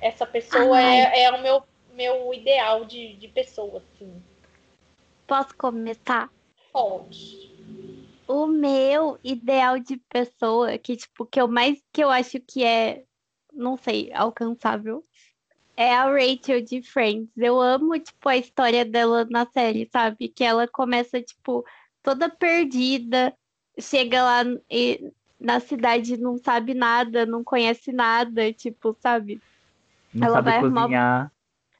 [0.00, 4.22] essa pessoa é, é, o meu, meu ideal de, de pessoa, assim.
[5.26, 6.30] Posso começar?
[6.72, 7.52] Pode.
[8.26, 13.04] O meu ideal de pessoa, que, tipo, que eu mais que eu acho que é,
[13.52, 15.04] não sei, alcançável,
[15.76, 17.30] é a Rachel de Friends.
[17.36, 20.28] Eu amo, tipo, a história dela na série, sabe?
[20.28, 21.64] Que ela começa, tipo,
[22.02, 23.34] toda perdida,
[23.78, 29.40] chega lá e, na cidade não sabe nada, não conhece nada, tipo, sabe?
[30.12, 31.32] Não ela sabe cozinhar.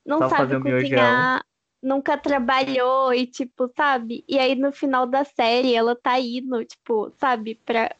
[0.04, 1.44] Não sabe cozinhar,
[1.82, 4.24] nunca trabalhou e, tipo, sabe?
[4.28, 7.94] E aí no final da série ela tá indo, tipo, sabe, pra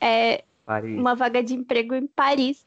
[0.00, 2.66] é, uma vaga de emprego em Paris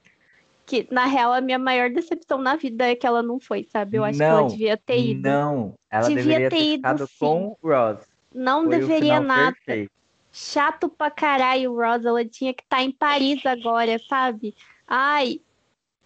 [0.66, 3.98] que na real a minha maior decepção na vida é que ela não foi, sabe?
[3.98, 5.30] Eu acho não, que ela devia ter ido.
[5.30, 8.00] Não, ela devia ter, ter ido com o Ross.
[8.34, 9.56] Não foi deveria nada.
[9.64, 9.92] Perfeito.
[10.32, 14.54] Chato pra caralho o Ross, ela tinha que estar tá em Paris agora, sabe?
[14.88, 15.40] Ai,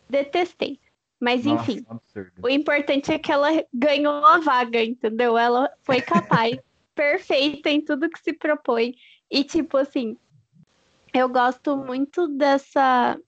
[0.10, 0.80] detestei.
[1.20, 2.32] Mas Nossa, enfim, absurdo.
[2.42, 5.38] o importante é que ela ganhou a vaga, entendeu?
[5.38, 6.58] Ela foi capaz,
[6.96, 8.96] perfeita em tudo que se propõe.
[9.30, 10.18] E tipo assim,
[11.14, 13.20] eu gosto muito dessa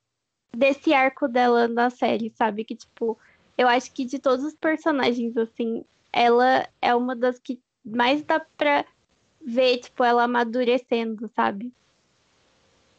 [0.56, 2.66] desse arco dela na série, sabe?
[2.66, 3.18] Que, tipo,
[3.58, 8.46] eu acho que de todos os personagens, assim, ela é uma das que mais dá
[8.58, 8.86] pra
[9.42, 11.74] ver, tipo, ela amadurecendo, sabe?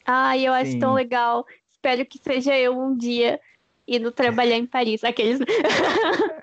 [0.05, 0.79] Ai, eu acho Sim.
[0.79, 1.47] tão legal.
[1.71, 3.41] Espero que seja eu um dia
[3.87, 5.05] indo trabalhar em Paris.
[5.05, 5.39] Aqueles.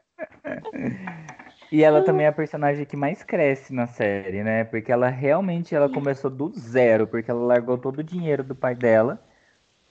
[1.71, 4.63] E ela também é a personagem que mais cresce na série, né?
[4.63, 8.73] Porque ela realmente ela começou do zero, porque ela largou todo o dinheiro do pai
[8.73, 9.21] dela.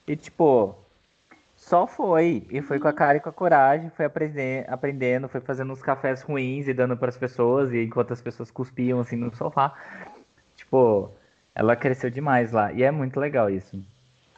[0.05, 0.75] E tipo,
[1.55, 2.45] só foi.
[2.51, 6.21] E foi com a cara e com a coragem, foi aprendendo, foi fazendo uns cafés
[6.21, 9.73] ruins e dando para as pessoas, e enquanto as pessoas cuspiam assim no sofá.
[10.57, 11.13] Tipo,
[11.55, 12.73] ela cresceu demais lá.
[12.73, 13.81] E é muito legal isso.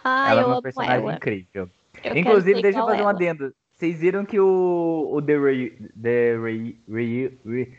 [0.04, 1.16] Ah, ela é uma personagem ela.
[1.16, 1.68] incrível.
[2.04, 3.54] Eu Inclusive, deixa eu fazer um adendo.
[3.72, 5.70] Vocês viram que o, o The Re,
[6.02, 7.78] The Re, Re, Re,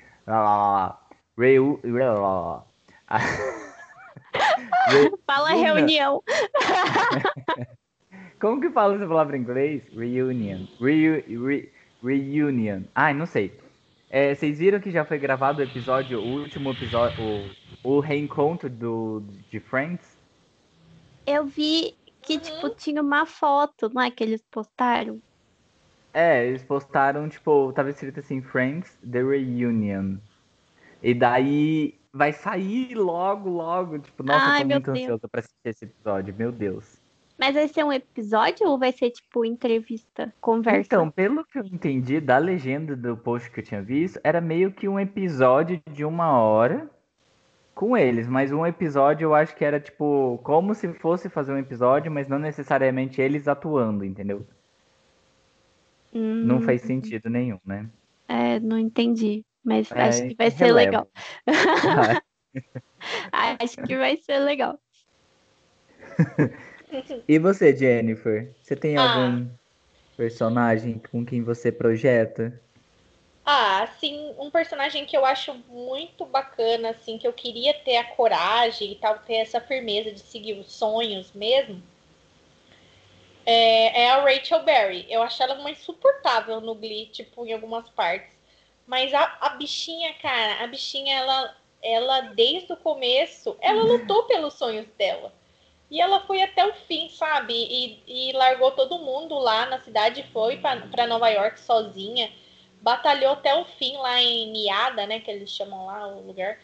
[1.38, 1.78] Re,
[4.88, 6.22] Re, Fala reunião.
[8.40, 9.82] Como que fala essa palavra em inglês?
[9.94, 10.66] Reunion.
[10.80, 12.82] Reu, re, reunion.
[12.94, 13.56] Ai, não sei.
[14.10, 17.22] É, vocês viram que já foi gravado o episódio, o último episódio,
[17.84, 20.18] o, o reencontro do, de Friends?
[21.24, 24.10] Eu vi que, tipo, tinha uma foto, não é?
[24.10, 25.20] Que eles postaram.
[26.14, 30.16] É, eles postaram, tipo, tava escrito assim, Friends, The Reunion.
[31.02, 33.98] E daí vai sair logo, logo.
[33.98, 34.98] Tipo, nossa, Ai, eu tô muito Deus.
[34.98, 37.00] ansiosa pra assistir esse episódio, meu Deus.
[37.38, 40.80] Mas vai ser um episódio ou vai ser tipo entrevista, conversa?
[40.86, 44.70] Então, pelo que eu entendi da legenda do post que eu tinha visto, era meio
[44.70, 46.88] que um episódio de uma hora
[47.82, 51.58] com eles, mas um episódio eu acho que era tipo como se fosse fazer um
[51.58, 54.46] episódio, mas não necessariamente eles atuando, entendeu?
[56.14, 56.44] Hum...
[56.44, 57.90] Não faz sentido nenhum, né?
[58.28, 61.08] É, não entendi, mas é, acho que vai ser legal.
[63.32, 64.78] acho que vai ser legal.
[67.26, 68.52] E você, Jennifer?
[68.62, 69.02] Você tem ah.
[69.02, 69.48] algum
[70.14, 72.60] personagem com quem você projeta?
[73.44, 78.04] Ah, sim, um personagem que eu acho muito bacana, assim, que eu queria ter a
[78.04, 81.82] coragem e tal, ter essa firmeza de seguir os sonhos mesmo,
[83.44, 85.06] é, é a Rachel Berry.
[85.08, 88.32] Eu acho ela uma insuportável no Glee, tipo, em algumas partes.
[88.86, 94.54] Mas a, a bichinha, cara, a bichinha, ela, ela, desde o começo, ela lutou pelos
[94.54, 95.32] sonhos dela.
[95.90, 97.52] E ela foi até o fim, sabe?
[97.54, 102.32] E, e largou todo mundo lá na cidade, foi para Nova York sozinha,
[102.82, 105.20] batalhou até o fim lá em Miada, né?
[105.20, 106.58] Que eles chamam lá o lugar.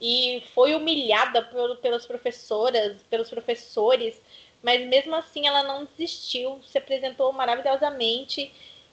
[0.00, 4.20] E foi humilhada por, pelas professoras, pelos professores,
[4.62, 8.52] mas mesmo assim ela não desistiu, se apresentou maravilhosamente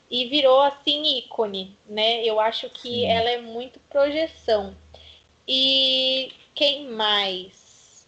[0.10, 2.24] e virou assim ícone, né?
[2.26, 3.06] Eu acho que Sim.
[3.06, 4.76] ela é muito projeção.
[5.48, 8.08] E quem mais?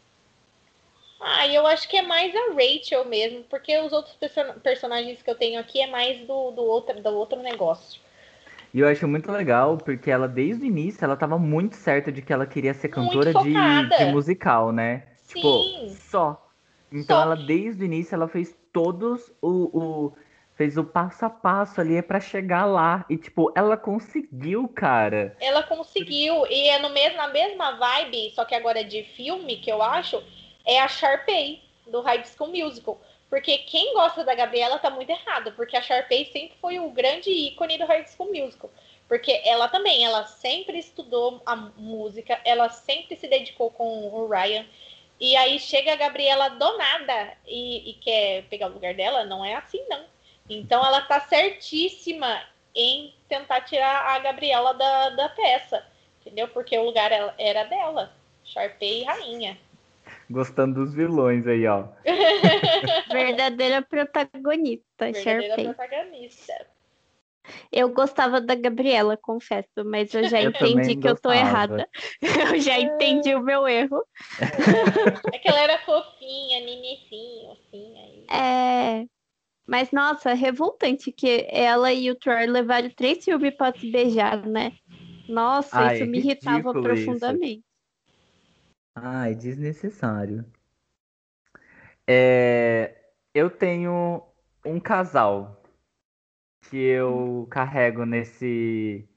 [1.19, 5.29] Ah, eu acho que é mais a Rachel mesmo, porque os outros person personagens que
[5.29, 8.02] eu tenho aqui é mais do, do, outro, do outro negócio.
[8.73, 12.23] E eu acho muito legal, porque ela, desde o início, ela tava muito certa de
[12.23, 15.03] que ela queria ser cantora de, de, musical, né?
[15.27, 15.89] Tipo, Sim.
[15.89, 16.49] Tipo, só.
[16.91, 17.21] Então só.
[17.21, 20.13] ela, desde o início, ela fez todos o, o
[20.55, 23.05] fez o passo a passo ali para chegar lá.
[23.09, 25.35] E, tipo, ela conseguiu, cara.
[25.39, 26.45] Ela conseguiu.
[26.47, 29.81] E é no mesmo, na mesma vibe, só que agora é de filme, que eu
[29.81, 30.21] acho,
[30.65, 32.99] é a Sharpay, do High School Musical.
[33.33, 37.31] Porque quem gosta da Gabriela tá muito errado, porque a Sharpay sempre foi o grande
[37.31, 38.69] ícone do High School Musical.
[39.07, 44.63] Porque ela também, ela sempre estudou a música, ela sempre se dedicou com o Ryan.
[45.19, 49.43] E aí chega a Gabriela do nada e, e quer pegar o lugar dela, não
[49.43, 50.05] é assim não.
[50.47, 52.39] Então ela tá certíssima
[52.75, 55.83] em tentar tirar a Gabriela da, da peça,
[56.21, 56.49] entendeu?
[56.49, 59.57] Porque o lugar era dela, Sharpay rainha.
[60.33, 61.89] Gostando dos vilões aí, ó.
[63.13, 65.73] Verdadeira protagonista, Verdadeira Sharpay.
[65.75, 66.67] protagonista.
[67.71, 71.87] Eu gostava da Gabriela, confesso, mas eu já Eu entendi que eu tô errada.
[72.51, 74.03] Eu já entendi o meu erro.
[75.31, 78.25] É que ela era fofinha, ninicinho, assim, aí.
[78.31, 79.05] É.
[79.67, 84.71] Mas, nossa, revoltante que ela e o Troy levaram três filmes pra se beijar, né?
[85.27, 87.53] Nossa, Ai, isso é me irritava isso.
[88.93, 88.95] Profundamente.
[88.95, 90.45] Ai, desnecessário.
[92.07, 92.95] É,
[93.33, 94.23] eu tenho
[94.65, 95.61] um casal
[96.69, 99.07] que eu carrego nesse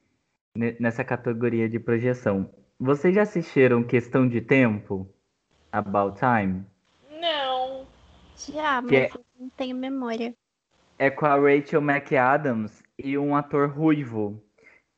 [0.56, 2.50] ne- nessa categoria de projeção.
[2.78, 5.08] Vocês já assistiram Questão de Tempo?
[5.72, 6.64] About Time?
[7.20, 7.86] Não.
[8.36, 10.34] Já, mas Que é- eu não tenho memória.
[10.98, 14.42] É com a Rachel McAdams e um ator ruivo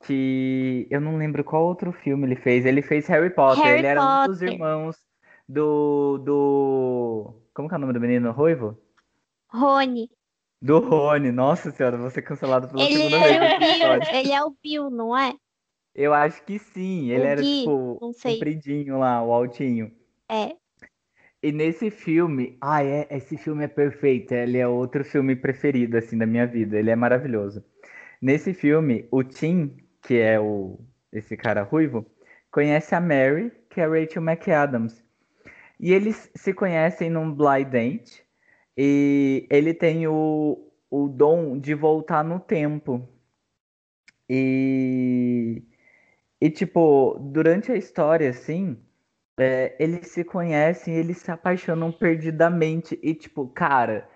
[0.04, 2.64] que eu não lembro qual outro filme ele fez.
[2.66, 3.64] Ele fez Harry Potter.
[3.64, 4.48] Harry ele era um dos Potter.
[4.52, 4.96] irmãos
[5.48, 8.78] do do como que é o nome do menino ruivo?
[9.50, 10.10] Rony,
[10.62, 11.32] Do Rony.
[11.32, 14.08] Nossa senhora, vou ser cancelado pela ele segunda vez é o história.
[14.10, 15.34] ele é o Bill, não é?
[15.94, 17.10] Eu acho que sim.
[17.10, 18.34] Ele O era Gui, tipo não sei.
[18.34, 19.92] compridinho lá, o altinho.
[20.30, 20.56] É.
[21.42, 24.32] E nesse filme, ai, é, esse filme é perfeito.
[24.34, 26.78] Ele é outro filme preferido assim da minha vida.
[26.78, 27.64] Ele é maravilhoso.
[28.20, 30.78] Nesse filme, o Tim, que é o
[31.12, 32.06] esse cara ruivo,
[32.50, 35.02] conhece a Mary, que é Rachel McAdams.
[35.80, 38.24] E eles se conhecem num blind date.
[38.76, 43.08] E ele tem o, o dom de voltar no tempo.
[44.28, 45.62] E,
[46.40, 48.76] e tipo, durante a história, assim,
[49.38, 52.98] é, eles se conhecem, eles se apaixonam perdidamente.
[53.02, 54.08] E, tipo, cara,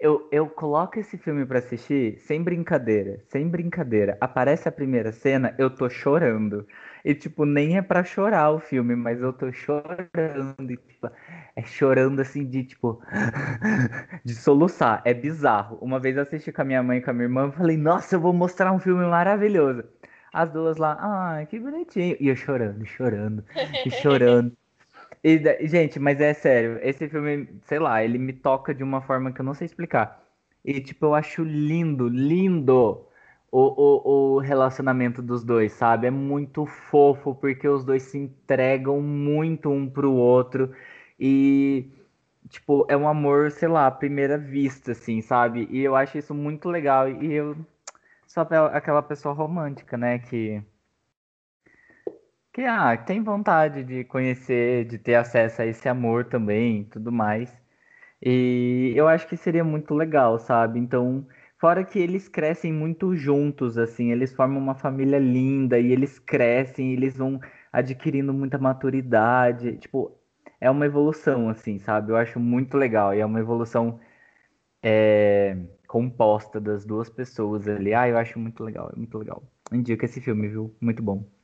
[0.00, 4.16] eu, eu coloco esse filme pra assistir sem brincadeira, sem brincadeira.
[4.20, 6.66] Aparece a primeira cena, eu tô chorando.
[7.04, 10.70] E, tipo, nem é pra chorar o filme, mas eu tô chorando.
[10.70, 11.10] E, tipo,
[11.56, 13.00] é chorando assim de, tipo,
[14.24, 15.02] de soluçar.
[15.04, 15.78] É bizarro.
[15.80, 17.76] Uma vez eu assisti com a minha mãe e com a minha irmã, eu falei,
[17.76, 19.84] nossa, eu vou mostrar um filme maravilhoso.
[20.32, 22.16] As duas lá, ai, que bonitinho.
[22.20, 23.44] E eu chorando, chorando,
[23.84, 24.56] e chorando.
[25.22, 29.32] E, gente, mas é sério, esse filme, sei lá, ele me toca de uma forma
[29.32, 30.24] que eu não sei explicar.
[30.64, 33.06] E, tipo, eu acho lindo, lindo
[33.50, 33.58] o,
[34.32, 36.06] o, o relacionamento dos dois, sabe?
[36.06, 40.74] É muito fofo, porque os dois se entregam muito um pro outro.
[41.18, 41.90] E,
[42.48, 45.68] tipo, é um amor, sei lá, à primeira vista, assim, sabe?
[45.70, 47.08] E eu acho isso muito legal.
[47.10, 47.56] E eu
[48.26, 50.18] sou aquela pessoa romântica, né?
[50.18, 50.62] Que
[52.52, 57.56] que ah, tem vontade de conhecer, de ter acesso a esse amor também, tudo mais.
[58.22, 60.78] E eu acho que seria muito legal, sabe?
[60.78, 61.26] Então,
[61.58, 66.92] fora que eles crescem muito juntos, assim, eles formam uma família linda e eles crescem,
[66.92, 67.40] eles vão
[67.72, 70.18] adquirindo muita maturidade, tipo,
[70.60, 72.12] é uma evolução, assim, sabe?
[72.12, 74.00] Eu acho muito legal e é uma evolução
[74.82, 75.56] é,
[75.88, 77.94] composta das duas pessoas ali.
[77.94, 79.42] Ah, eu acho muito legal, é muito legal.
[79.72, 80.76] Indica esse filme, viu?
[80.80, 81.39] Muito bom.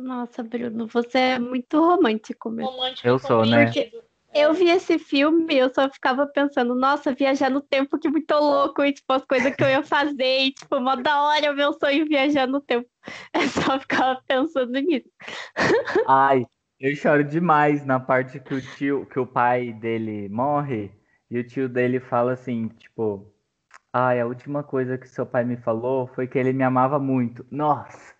[0.00, 2.70] Nossa, Bruno, você é muito romântico mesmo.
[2.70, 3.66] Romântico Eu sou, né?
[3.66, 4.02] compreendido.
[4.32, 8.32] Eu vi esse filme e eu só ficava pensando, nossa, viajar no tempo, que muito
[8.32, 11.56] louco, e tipo, as coisas que eu ia fazer, e tipo, mó da hora o
[11.56, 12.88] meu sonho viajar no tempo.
[13.34, 15.08] Eu só ficava pensando nisso.
[16.06, 16.46] Ai,
[16.78, 20.92] eu choro demais na parte que o tio, que o pai dele morre
[21.30, 23.32] e o tio dele fala assim, tipo,
[23.92, 27.44] ai, a última coisa que seu pai me falou foi que ele me amava muito.
[27.50, 28.14] Nossa,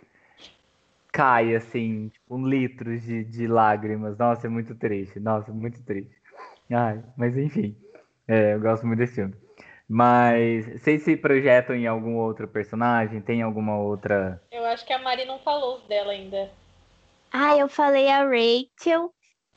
[1.12, 4.16] cai assim, tipo, um litro de, de lágrimas.
[4.18, 5.20] Nossa, é muito triste.
[5.20, 6.14] Nossa, muito triste.
[6.70, 7.76] Ai, mas enfim,
[8.28, 9.34] é, eu gosto muito desse filme.
[9.88, 13.20] Mas vocês se projetam em algum outro personagem?
[13.20, 14.40] Tem alguma outra?
[14.52, 16.48] Eu acho que a Mari não falou os dela ainda.
[17.32, 19.12] Ah, eu falei a Rachel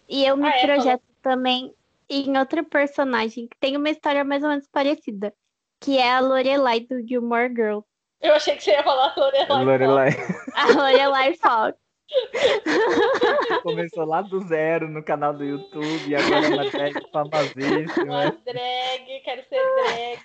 [0.09, 1.71] e eu me Ah, é, projeto também
[2.09, 5.33] em outra personagem que tem uma história mais ou menos parecida,
[5.79, 7.85] que é a Lorelai do Gilmore Girls.
[8.23, 9.65] Eu achei que você ia falar Lorelai.
[9.65, 10.09] Lorelai.
[10.55, 11.77] A Lorelai Fox.
[13.63, 18.03] Começou lá do zero no canal do YouTube e agora é uma drag famosíssima.
[18.05, 20.19] Uma drag, quero ser drag.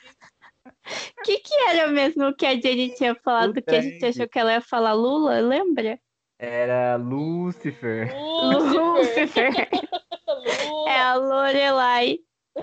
[1.24, 4.38] que que era mesmo que a Jenny tinha falado O que a gente achou que
[4.38, 5.98] ela ia falar Lula, lembra?
[6.38, 8.14] Era Lucifer.
[8.14, 9.50] Lucifer.
[10.28, 10.90] Lula.
[10.90, 12.18] É a Lorelai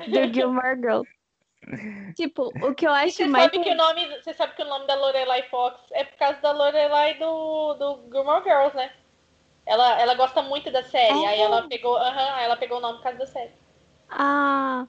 [0.08, 1.10] do Gilmore Girls.
[2.16, 3.52] Tipo, o que eu acho você mais.
[3.52, 6.40] sabe, que o nome, você sabe que o nome da Lorelai Fox é por causa
[6.42, 8.92] da Lorelai do, do Gilmore Girls, né?
[9.66, 11.28] Ela, ela gosta muito da série, É.
[11.28, 13.52] aí ela pegou, aham, ela pegou o nome por causa da série.
[14.10, 14.88] Ah,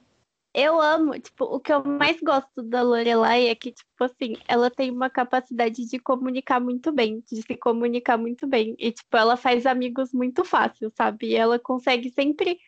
[0.53, 1.19] eu amo.
[1.19, 5.09] Tipo, o que eu mais gosto da Lorelai é que, tipo assim, ela tem uma
[5.09, 8.75] capacidade de comunicar muito bem, de se comunicar muito bem.
[8.77, 11.27] E, tipo, ela faz amigos muito fácil, sabe?
[11.27, 12.59] E ela consegue sempre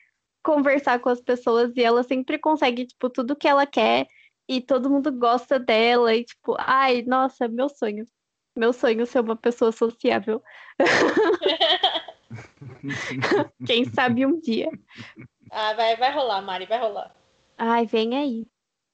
[0.49, 4.07] conversar com as pessoas e ela sempre consegue, tipo, tudo que ela quer
[4.47, 6.15] e todo mundo gosta dela.
[6.15, 8.03] E, tipo, ai, nossa, meu sonho.
[8.55, 10.41] Meu sonho ser uma pessoa sociável.
[13.67, 14.71] Quem sabe um dia.
[15.51, 17.15] Ah, vai, vai rolar, Mari, vai rolar.
[17.55, 18.47] Ai, vem aí.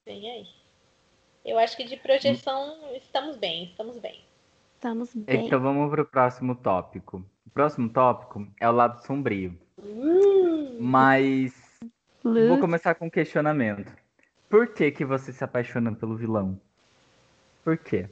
[0.06, 0.48] Vem aí.
[1.46, 4.26] Eu acho que de projeção estamos bem, estamos bem.
[4.76, 5.46] Estamos bem.
[5.46, 7.24] Então vamos pro próximo tópico.
[7.46, 9.58] O próximo tópico é o lado sombrio.
[10.80, 11.54] Mas
[12.24, 13.96] Lu- vou começar com um questionamento.
[14.50, 16.60] Por que que você se apaixona pelo vilão?
[17.64, 18.10] Por quê?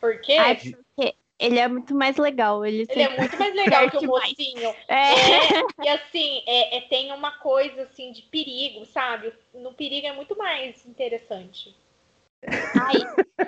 [0.00, 0.36] Por quê?
[0.38, 2.64] Ai, porque ele é muito mais legal.
[2.64, 4.74] Ele, Ele é muito mais legal que o mocinho.
[4.88, 5.12] É.
[5.14, 9.32] É, e assim, é, é- tem uma coisa assim de perigo, sabe?
[9.54, 11.74] No perigo é muito mais interessante.
[12.46, 12.94] Ai,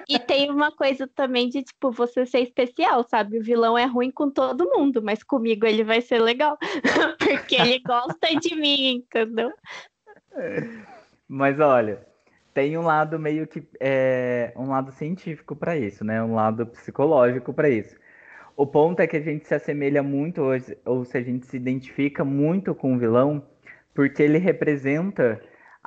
[0.09, 3.39] e tem uma coisa também de, tipo, você ser especial, sabe?
[3.39, 6.59] O vilão é ruim com todo mundo, mas comigo ele vai ser legal.
[7.19, 9.53] Porque ele gosta de mim, entendeu?
[11.29, 12.05] Mas olha,
[12.53, 16.23] tem um lado meio que é, um lado científico para isso, né?
[16.23, 17.97] Um lado psicológico para isso.
[18.57, 21.57] O ponto é que a gente se assemelha muito hoje, ou se a gente se
[21.57, 23.43] identifica muito com o vilão,
[23.95, 25.41] porque ele representa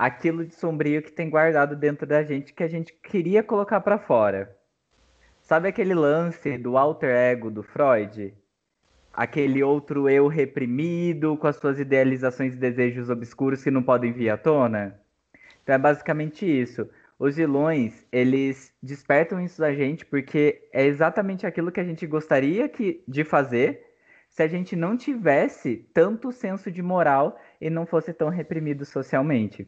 [0.04, 3.98] aquilo de sombrio que tem guardado dentro da gente que a gente queria colocar para
[3.98, 4.54] fora.
[5.42, 8.34] Sabe aquele lance do alter ego do Freud?
[9.14, 14.30] Aquele outro eu reprimido com as suas idealizações e desejos obscuros que não podem vir
[14.30, 15.00] à tona?
[15.64, 16.90] Então é basicamente isso.
[17.18, 22.68] Os vilões, eles despertam isso da gente porque é exatamente aquilo que a gente gostaria
[22.68, 23.82] que, de fazer
[24.28, 29.66] se a gente não tivesse tanto senso de moral e não fosse tão reprimido socialmente.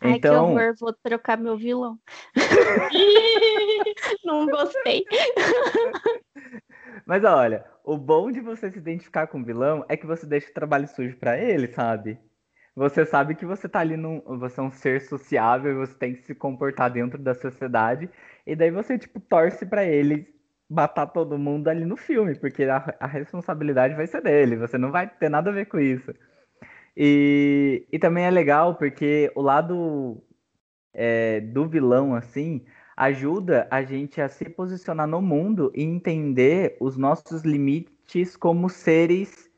[0.00, 1.98] Ai, que Então, horror, vou trocar meu vilão.
[4.24, 5.04] Não gostei.
[7.06, 10.50] mas olha, o bom de você se identificar com o vilão é que você deixa
[10.50, 12.18] o trabalho sujo pra ele, sabe?
[12.74, 16.14] Você sabe que você tá ali num, você é um ser sociável, e você tem
[16.14, 18.08] que se comportar dentro da sociedade,
[18.46, 20.26] e daí você tipo torce pra ele
[20.68, 24.92] matar todo mundo ali no filme, porque a, a responsabilidade vai ser dele, você não
[24.92, 26.14] vai ter nada a ver com isso.
[26.96, 30.22] E, e também é legal porque o lado
[30.92, 32.64] é, do vilão, assim,
[32.96, 39.50] ajuda a gente a se posicionar no mundo e entender os nossos limites como seres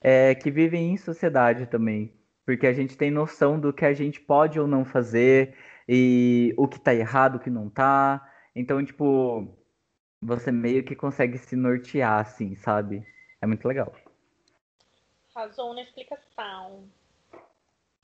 [0.00, 2.12] é, que vivem em sociedade também.
[2.44, 5.54] Porque a gente tem noção do que a gente pode ou não fazer
[5.88, 8.26] e o que tá errado, o que não tá.
[8.54, 9.48] Então, tipo,
[10.20, 13.04] você meio que consegue se nortear, assim, sabe?
[13.40, 13.94] É muito legal.
[15.40, 16.84] Razão na explicação.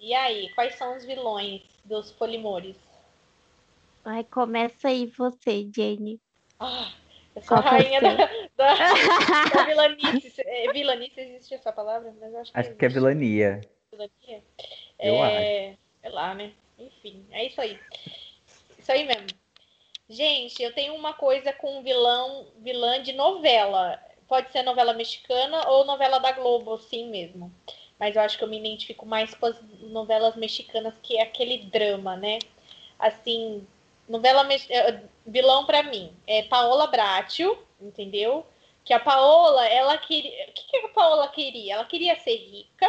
[0.01, 2.77] E aí, quais são os vilões dos polimores?
[4.03, 6.19] Ai, começa aí você, Jenny.
[6.59, 6.91] Ah,
[7.35, 8.75] eu sou a Qual rainha é o da, da,
[9.53, 10.33] da vilanice.
[10.47, 12.15] É, vilanice existe essa palavra?
[12.19, 13.61] Mas eu acho que Acho que é vilania.
[13.91, 14.43] Vilania?
[14.99, 16.55] Eu é, Sei lá, né?
[16.79, 17.79] Enfim, é isso aí.
[18.79, 19.27] Isso aí mesmo.
[20.09, 24.01] Gente, eu tenho uma coisa com vilão, vilã de novela.
[24.29, 27.53] Pode ser novela mexicana ou novela da Globo, assim mesmo.
[27.99, 31.59] Mas eu acho que eu me identifico mais com as novelas mexicanas, que é aquele
[31.59, 32.39] drama, né?
[32.99, 33.67] Assim,
[34.09, 34.67] novela mex...
[34.69, 38.47] eh, vilão pra mim é Paola Bracho, entendeu?
[38.85, 40.49] Que a Paola, ela queria.
[40.49, 41.75] O que, que a Paola queria?
[41.75, 42.89] Ela queria ser rica,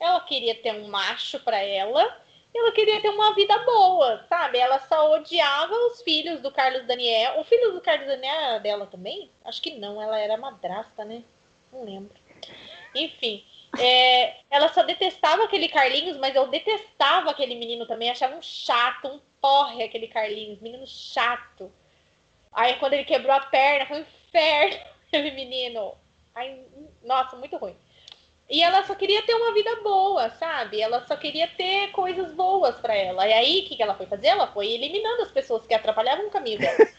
[0.00, 2.16] ela queria ter um macho pra ela,
[2.58, 4.58] ela queria ter uma vida boa, sabe?
[4.58, 7.40] Ela só odiava os filhos do Carlos Daniel.
[7.40, 9.30] O filho do Carlos Daniel era dela também?
[9.44, 11.24] Acho que não, ela era madrasta, né?
[11.72, 12.14] Não lembro.
[12.94, 13.44] Enfim.
[13.78, 19.08] é, ela só detestava aquele Carlinhos, mas eu detestava aquele menino também, achava um chato,
[19.08, 21.72] um porre aquele Carlinhos, menino chato.
[22.52, 25.94] Aí quando ele quebrou a perna, foi um inferno aquele menino.
[26.34, 26.64] Ai,
[27.02, 27.76] nossa, muito ruim.
[28.48, 30.80] E ela só queria ter uma vida boa, sabe?
[30.80, 33.26] Ela só queria ter coisas boas pra ela.
[33.26, 34.28] E aí, o que, que ela foi fazer?
[34.28, 36.76] Ela foi eliminando as pessoas que atrapalhavam o caminho dela.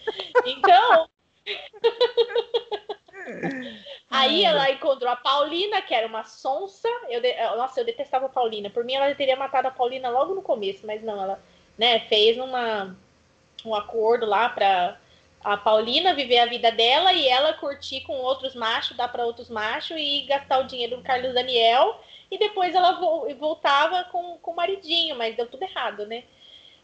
[0.46, 1.10] Então.
[4.10, 6.88] aí ela encontrou a Paulina, que era uma sonsa.
[7.10, 8.70] Eu de- Nossa, eu detestava a Paulina.
[8.70, 11.42] Por mim, ela teria matado a Paulina logo no começo, mas não, ela
[11.78, 12.96] né, fez uma,
[13.66, 15.00] um acordo lá para
[15.46, 19.48] a Paulina viver a vida dela e ela curtir com outros machos, dar para outros
[19.48, 22.02] machos e gastar o dinheiro do Carlos Daniel.
[22.32, 22.94] E depois ela
[23.38, 26.24] voltava com, com o maridinho, mas deu tudo errado, né?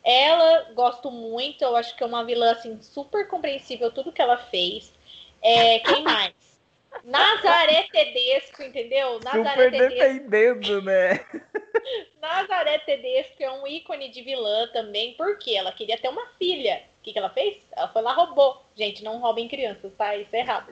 [0.03, 4.37] Ela, gosto muito, eu acho que é uma vilã, assim, super compreensível tudo que ela
[4.37, 4.93] fez.
[5.41, 6.33] É, quem mais?
[7.03, 9.19] Nazaré Tedesco, entendeu?
[9.23, 9.95] Nazaré Super Tedesco.
[9.95, 11.25] defendendo, né?
[12.21, 16.90] Nazaré Tedesco é um ícone de vilã também, porque ela queria ter uma filha.
[17.01, 17.57] O que, que ela fez?
[17.71, 18.61] Ela foi lá roubou.
[18.75, 20.15] Gente, não roubem crianças, tá?
[20.15, 20.71] Isso é errado.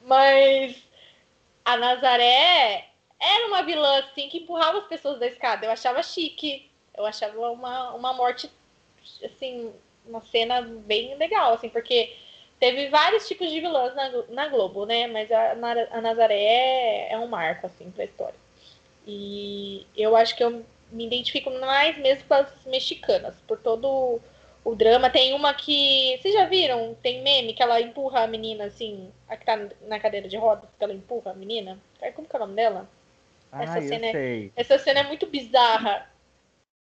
[0.00, 0.82] Mas
[1.62, 2.88] a Nazaré
[3.20, 5.66] era uma vilã, assim, que empurrava as pessoas da escada.
[5.66, 6.70] Eu achava chique.
[6.96, 8.50] Eu achava uma, uma morte,
[9.22, 9.70] assim,
[10.06, 12.16] uma cena bem legal, assim, porque
[12.58, 15.06] teve vários tipos de vilãs na, na Globo, né?
[15.08, 15.52] Mas a,
[15.90, 18.38] a Nazaré é, é um marco, assim, pra história.
[19.06, 24.20] E eu acho que eu me identifico mais mesmo com as mexicanas, por todo
[24.64, 25.10] o drama.
[25.10, 26.18] Tem uma que.
[26.20, 26.96] Vocês já viram?
[27.02, 30.68] Tem meme que ela empurra a menina, assim, a que tá na cadeira de rodas,
[30.76, 31.78] que ela empurra a menina.
[32.14, 32.88] Como que é o nome dela?
[33.52, 36.08] Ah, essa, cena é, essa cena é muito bizarra.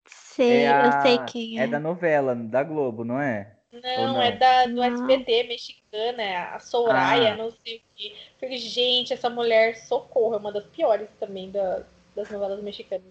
[0.05, 1.63] Sei, é a, eu sei quem é.
[1.63, 3.53] É da novela, da Globo, não é?
[3.71, 4.21] Não, não?
[4.21, 7.37] é da, do SBT mexicana, é a Soraya, ah.
[7.37, 8.15] não sei o quê.
[8.39, 11.83] Falei, gente, essa mulher, socorro, é uma das piores também da,
[12.15, 13.05] das novelas mexicanas.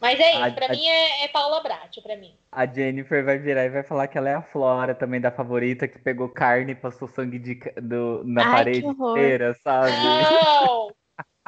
[0.00, 2.34] Mas é isso, a, pra a, mim é, é Paula Bratti, pra mim.
[2.50, 5.86] A Jennifer vai virar e vai falar que ela é a Flora também da favorita,
[5.86, 9.92] que pegou carne e passou sangue de, do, na Ai, parede inteira, sabe?
[9.92, 10.90] Não!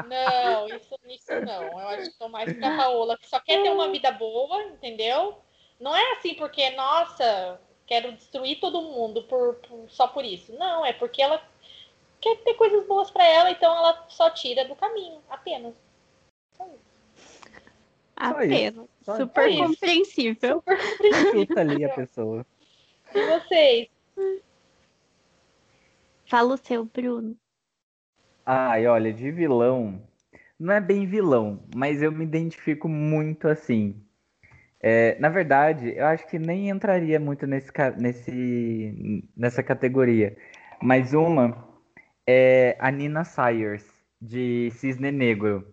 [0.06, 1.62] Não, isso, isso não.
[1.62, 5.38] Eu acho que sou mais pra Paola, que só quer ter uma vida boa, entendeu?
[5.78, 10.52] Não é assim porque, nossa, quero destruir todo mundo por, por só por isso.
[10.54, 11.42] Não, é porque ela
[12.20, 15.74] quer ter coisas boas para ela, então ela só tira do caminho, apenas.
[16.56, 16.91] Só isso.
[18.16, 18.86] Apenas.
[19.02, 19.62] Só Super isso.
[19.64, 20.62] compreensível.
[20.66, 21.58] Super compreensível.
[21.58, 22.46] ali a pessoa.
[23.14, 23.88] E vocês?
[26.26, 27.36] Fala o seu, Bruno.
[28.46, 30.00] Ai, olha, de vilão.
[30.58, 34.00] Não é bem vilão, mas eu me identifico muito assim.
[34.80, 40.36] É, na verdade, eu acho que nem entraria muito nesse, nesse, nessa categoria.
[40.82, 41.68] Mas uma
[42.26, 43.84] é a Nina Sayers,
[44.20, 45.72] de Cisne Negro.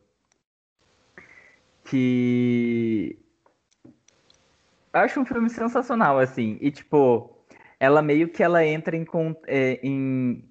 [1.89, 3.17] Que.
[4.93, 6.57] Acho um filme sensacional, assim.
[6.61, 7.35] E, tipo,
[7.79, 9.05] ela meio que ela entra em,
[9.47, 10.47] é, em,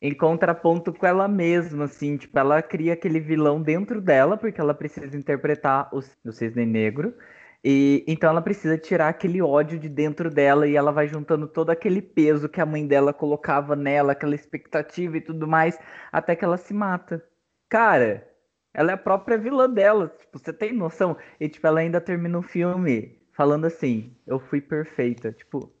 [0.00, 2.16] em contraponto com ela mesma, assim.
[2.16, 7.14] Tipo, ela cria aquele vilão dentro dela, porque ela precisa interpretar o, o Cisne Negro.
[7.64, 11.70] E então ela precisa tirar aquele ódio de dentro dela e ela vai juntando todo
[11.70, 15.78] aquele peso que a mãe dela colocava nela, aquela expectativa e tudo mais,
[16.10, 17.22] até que ela se mata.
[17.68, 18.26] Cara,
[18.74, 21.16] ela é a própria vilã dela, tipo, você tem noção?
[21.38, 25.32] E tipo, ela ainda termina o filme falando assim: "Eu fui perfeita".
[25.32, 25.72] Tipo,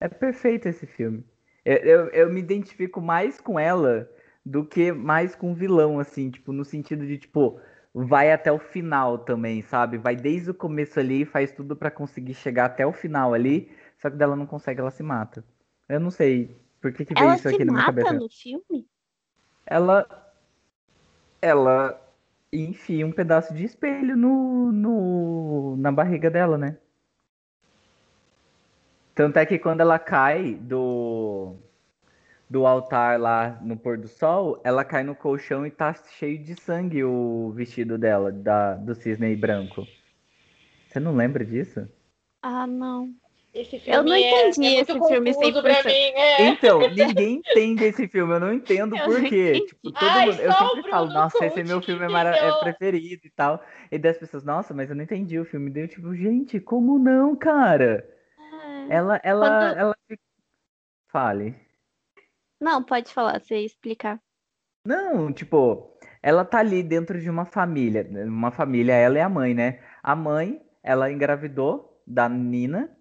[0.00, 1.24] é perfeito esse filme.
[1.64, 4.08] Eu, eu, eu me identifico mais com ela
[4.44, 7.60] do que mais com o vilão, assim, tipo, no sentido de, tipo,
[7.94, 9.98] vai até o final também, sabe?
[9.98, 14.10] Vai desde o começo ali, faz tudo para conseguir chegar até o final ali, só
[14.10, 15.44] que dela não consegue, ela se mata.
[15.88, 18.08] Eu não sei por que, que veio isso aqui na minha cabeça.
[18.08, 18.88] Ela se mata no filme?
[19.64, 20.32] Ela
[21.40, 22.11] ela
[22.52, 26.78] enfia um pedaço de espelho no, no na barriga dela, né?
[29.14, 31.56] Tanto é que quando ela cai do
[32.48, 36.54] do altar lá no pôr do sol, ela cai no colchão e tá cheio de
[36.60, 39.86] sangue o vestido dela, da, do cisne branco.
[40.88, 41.88] Você não lembra disso?
[42.42, 43.14] Ah, não.
[43.54, 45.62] Esse filme eu não entendi é, é esse filme 100%.
[45.62, 46.46] Pra mim, é.
[46.48, 49.60] Então, ninguém entende esse filme, eu não entendo eu por quê.
[49.66, 53.26] Tipo, todo Ai, mundo, eu sempre falo, nossa, esse é meu filme é, é, preferido
[53.26, 53.62] e tal.
[53.90, 55.68] E das pessoas, nossa, mas eu não entendi o filme.
[55.68, 58.08] Deu tipo, gente, como não, cara?
[58.38, 59.78] Ah, ela, ela, quando...
[59.78, 59.96] ela.
[61.08, 61.54] Fale.
[62.58, 64.18] Não, pode falar, você explicar.
[64.86, 68.08] Não, tipo, ela tá ali dentro de uma família.
[68.24, 69.80] Uma família, ela é a mãe, né?
[70.02, 72.96] A mãe, ela engravidou da Nina,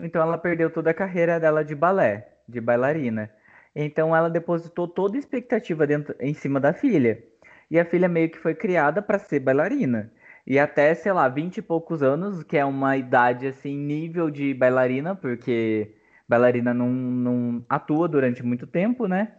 [0.00, 3.30] então ela perdeu toda a carreira dela de balé, de bailarina.
[3.74, 7.22] Então ela depositou toda a expectativa dentro, em cima da filha.
[7.70, 10.12] E a filha meio que foi criada para ser bailarina.
[10.46, 14.52] E até, sei lá, vinte e poucos anos, que é uma idade assim, nível de
[14.52, 15.96] bailarina, porque
[16.28, 19.32] bailarina não, não atua durante muito tempo, né?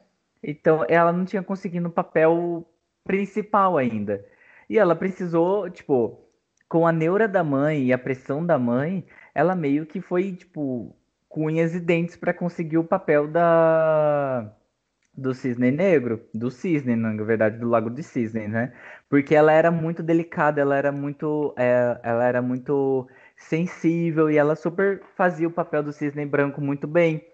[0.43, 2.67] Então ela não tinha conseguido o papel
[3.03, 4.25] principal ainda.
[4.69, 6.25] E ela precisou, tipo,
[6.67, 10.95] com a neura da mãe e a pressão da mãe, ela meio que foi, tipo,
[11.29, 14.51] com unhas e dentes para conseguir o papel da
[15.17, 18.73] do cisne negro, do cisne, na verdade, do lago de cisne, né?
[19.09, 23.07] Porque ela era muito delicada, ela era muito, é, ela era muito
[23.37, 27.25] sensível e ela super fazia o papel do cisne branco muito bem.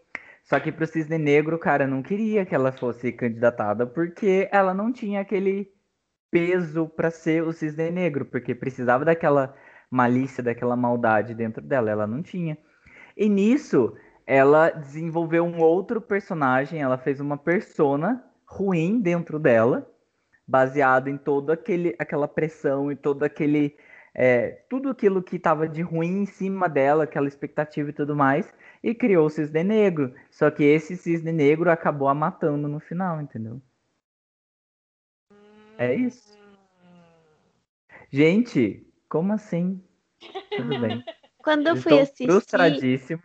[0.43, 4.91] Só que pro cisne negro, cara, não queria que ela fosse candidatada porque ela não
[4.91, 5.71] tinha aquele
[6.31, 9.55] peso para ser o cisne negro, porque precisava daquela
[9.91, 12.57] malícia, daquela maldade dentro dela, ela não tinha.
[13.15, 19.85] E nisso, ela desenvolveu um outro personagem, ela fez uma persona ruim dentro dela,
[20.47, 23.75] baseado em toda aquele, aquela pressão e todo aquele
[24.13, 28.53] é, tudo aquilo que estava de ruim em cima dela, aquela expectativa e tudo mais,
[28.83, 30.13] e criou o cisne negro.
[30.29, 33.61] Só que esse cisne negro acabou a matando no final, entendeu?
[35.77, 36.37] É isso.
[38.09, 39.83] Gente, como assim?
[40.55, 41.03] Tudo bem.
[41.43, 43.21] Quando eu fui Estou assistir, frustradíssimo.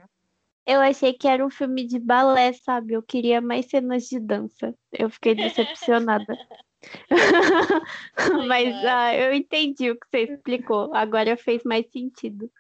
[0.67, 2.95] eu achei que era um filme de balé, sabe?
[2.95, 4.75] Eu queria mais cenas de dança.
[4.93, 6.37] Eu fiquei decepcionada.
[8.49, 10.93] Mas ah, eu entendi o que você explicou.
[10.93, 12.51] Agora fez mais sentido.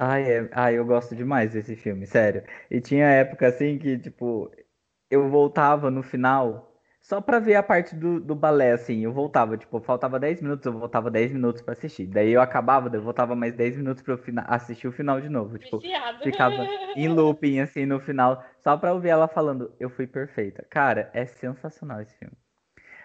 [0.00, 0.50] Ai, é...
[0.52, 2.42] Ai, eu gosto demais desse filme, sério.
[2.68, 4.50] E tinha época assim que, tipo,
[5.08, 6.75] eu voltava no final
[7.06, 9.04] só pra ver a parte do, do balé, assim.
[9.04, 12.04] Eu voltava, tipo, faltava 10 minutos, eu voltava 10 minutos pra assistir.
[12.04, 15.56] Daí eu acabava, eu voltava mais 10 minutos pra eu assistir o final de novo.
[15.56, 16.20] Tipo, Viciado.
[16.24, 20.66] ficava em looping, assim, no final, só pra ouvir ela falando, eu fui perfeita.
[20.68, 22.34] Cara, é sensacional esse filme.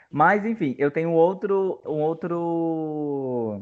[0.09, 3.61] Mas, enfim, eu tenho outro, um outro,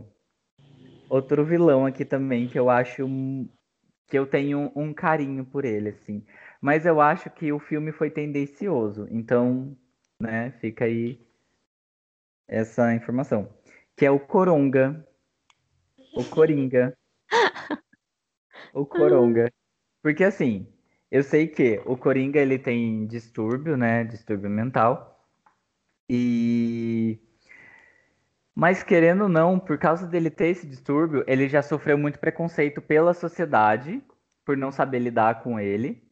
[1.10, 3.06] outro vilão aqui também que eu acho
[4.08, 6.26] que eu tenho um carinho por ele, assim.
[6.62, 9.76] Mas eu acho que o filme foi tendencioso, então,
[10.20, 11.26] né, fica aí
[12.48, 13.50] essa informação.
[13.96, 15.06] Que é o Coronga,
[16.14, 16.98] o Coringa,
[18.74, 19.52] o Coronga.
[20.02, 20.68] Porque assim,
[21.12, 25.28] eu sei que o Coringa ele tem distúrbio, né, distúrbio mental.
[26.10, 27.20] E
[28.56, 32.82] mas querendo ou não, por causa dele ter esse distúrbio, ele já sofreu muito preconceito
[32.82, 34.04] pela sociedade
[34.44, 36.04] por não saber lidar com ele.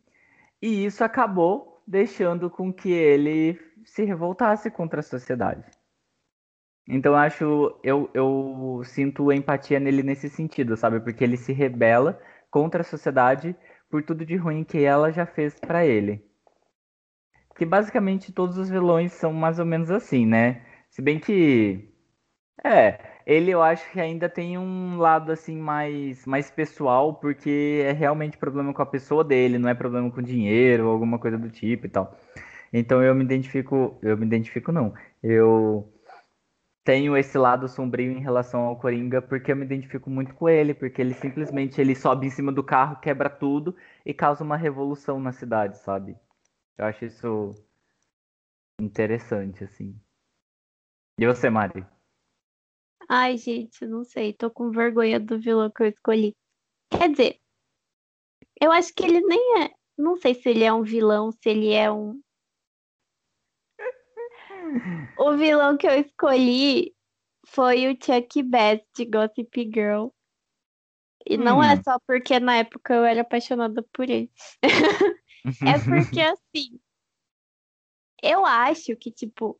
[0.62, 5.64] E isso acabou deixando com que ele se revoltasse contra a sociedade.
[6.88, 11.00] Então eu acho, eu, eu sinto empatia nele nesse sentido, sabe?
[11.00, 13.56] Porque ele se rebela contra a sociedade
[13.90, 16.26] por tudo de ruim que ela já fez pra ele.
[17.56, 20.66] Que basicamente todos os vilões são mais ou menos assim, né?
[20.90, 21.90] Se bem que
[22.64, 27.92] é, ele eu acho que ainda tem um lado assim mais mais pessoal, porque é
[27.92, 31.86] realmente problema com a pessoa dele, não é problema com dinheiro alguma coisa do tipo
[31.88, 32.18] e tal.
[32.72, 34.94] Então eu me identifico, eu me identifico não.
[35.22, 35.92] Eu
[36.86, 40.74] tenho esse lado sombrio em relação ao Coringa porque eu me identifico muito com ele,
[40.74, 43.76] porque ele simplesmente ele sobe em cima do carro, quebra tudo
[44.06, 46.16] e causa uma revolução na cidade, sabe?
[46.78, 47.56] Eu acho isso
[48.80, 50.00] interessante assim.
[51.20, 51.97] E você, Mari?
[53.08, 54.34] Ai, gente, não sei.
[54.34, 56.36] Tô com vergonha do vilão que eu escolhi.
[56.90, 57.40] Quer dizer,
[58.60, 59.72] eu acho que ele nem é.
[59.98, 62.22] Não sei se ele é um vilão, se ele é um.
[65.20, 66.94] O vilão que eu escolhi
[67.48, 70.10] foi o Chuck Bass de Gossip Girl.
[71.26, 71.82] E não é Hum.
[71.84, 74.32] só porque na época eu era apaixonada por ele.
[75.66, 76.80] É porque assim,
[78.22, 79.60] eu acho que, tipo,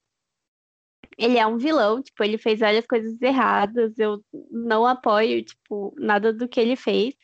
[1.18, 6.34] ele é um vilão, tipo, ele fez várias coisas erradas, eu não apoio, tipo, nada
[6.34, 7.16] do que ele fez.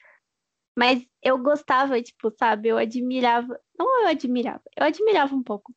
[0.77, 5.73] Mas eu gostava, tipo, sabe, eu admirava, não eu admirava, eu admirava um pouco.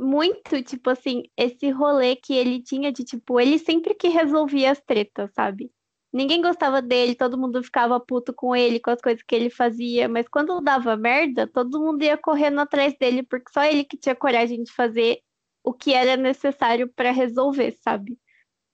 [0.00, 4.80] Muito, tipo assim, esse rolê que ele tinha de, tipo, ele sempre que resolvia as
[4.80, 5.70] tretas, sabe?
[6.12, 10.08] Ninguém gostava dele, todo mundo ficava puto com ele, com as coisas que ele fazia,
[10.08, 14.14] mas quando dava merda, todo mundo ia correndo atrás dele, porque só ele que tinha
[14.14, 15.20] coragem de fazer
[15.66, 18.16] o que era necessário pra resolver, sabe?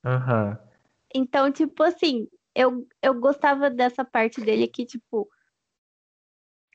[0.05, 0.59] Aham.
[1.15, 5.27] Então, tipo assim, eu, eu gostava dessa parte dele que, tipo,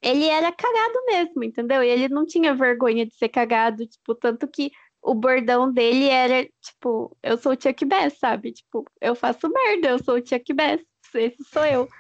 [0.01, 1.83] ele era cagado mesmo, entendeu?
[1.83, 4.71] E ele não tinha vergonha de ser cagado, tipo, tanto que
[5.03, 8.53] o bordão dele era, tipo, eu sou o Chuck Bass, sabe?
[8.53, 10.81] Tipo, eu faço merda, eu sou o Chuck Bass,
[11.13, 11.87] esse sou eu.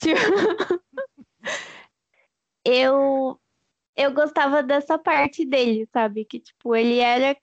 [0.00, 0.20] Tipo,
[2.66, 3.40] eu
[3.96, 6.24] eu gostava dessa parte dele, sabe?
[6.24, 7.36] Que, tipo, ele era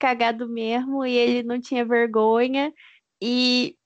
[0.00, 2.72] cagado mesmo e ele não tinha vergonha.
[3.22, 3.76] E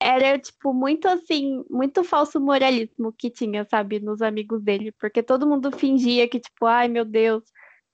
[0.00, 5.46] era, tipo, muito assim, muito falso moralismo que tinha, sabe, nos amigos dele, porque todo
[5.48, 7.42] mundo fingia que, tipo, ai meu Deus,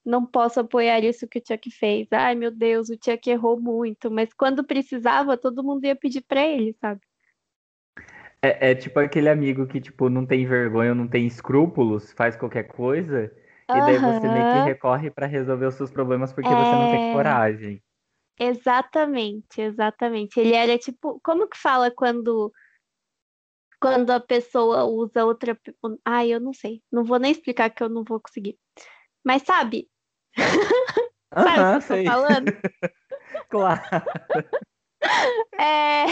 [0.05, 4.11] não posso apoiar isso que o Chuck fez, ai meu Deus, o Chuck errou muito,
[4.11, 7.01] mas quando precisava, todo mundo ia pedir pra ele, sabe?
[8.43, 12.65] É, é tipo aquele amigo que, tipo, não tem vergonha, não tem escrúpulos, faz qualquer
[12.65, 13.31] coisa,
[13.77, 17.01] E daí você meio que recorre pra resolver os seus problemas porque você não tem
[17.01, 17.13] É.
[17.13, 17.83] coragem.
[18.39, 20.41] Exatamente, exatamente.
[20.41, 22.51] Ele era tipo, como que fala quando
[23.81, 25.59] quando a pessoa usa outra,
[26.05, 26.83] ai, eu não sei.
[26.93, 28.59] Não vou nem explicar que eu não vou conseguir.
[29.25, 29.89] Mas sabe?
[31.35, 32.47] Sabe o que eu tô falando?
[33.49, 33.81] Claro.
[35.59, 36.05] É.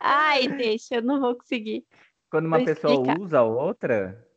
[0.00, 1.84] Ai, deixa, eu não vou conseguir.
[2.30, 3.20] Quando uma Vou pessoa explicar.
[3.20, 4.28] usa a outra,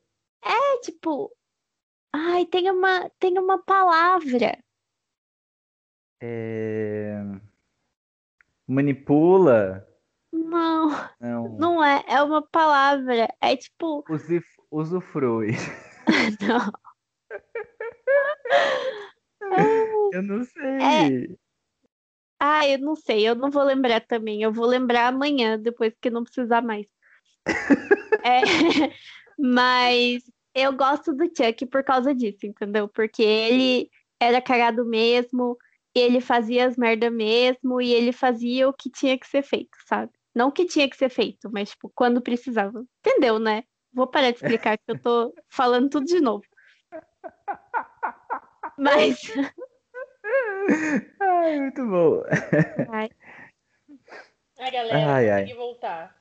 [0.44, 1.32] É tipo,
[2.14, 4.58] ai, tem uma tem uma palavra.
[6.22, 7.16] é,
[8.68, 9.88] manipula.
[10.32, 10.90] Não,
[11.20, 11.50] Não.
[11.58, 13.28] não é, é uma palavra.
[13.42, 15.52] É tipo, Usif- Usufrui.
[16.42, 16.72] não.
[20.12, 20.46] Eu não É.
[20.46, 21.38] sei.
[22.42, 24.42] Ah, eu não sei, eu não vou lembrar também.
[24.42, 26.88] Eu vou lembrar amanhã, depois que não precisar mais.
[28.24, 28.42] É,
[29.38, 30.24] mas
[30.54, 32.88] eu gosto do Chuck por causa disso, entendeu?
[32.88, 33.90] Porque ele
[34.20, 35.58] era cagado mesmo,
[35.94, 40.12] ele fazia as merda mesmo e ele fazia o que tinha que ser feito, sabe?
[40.36, 42.84] Não o que tinha que ser feito, mas tipo, quando precisava.
[43.06, 43.64] Entendeu, né?
[43.92, 46.44] Vou parar de explicar que eu tô falando tudo de novo.
[48.78, 49.20] Mas
[51.20, 52.22] Ai, muito bom.
[52.92, 53.10] ai,
[54.60, 55.42] Ai, galera, Ai, ai.
[55.44, 56.19] consegui voltar.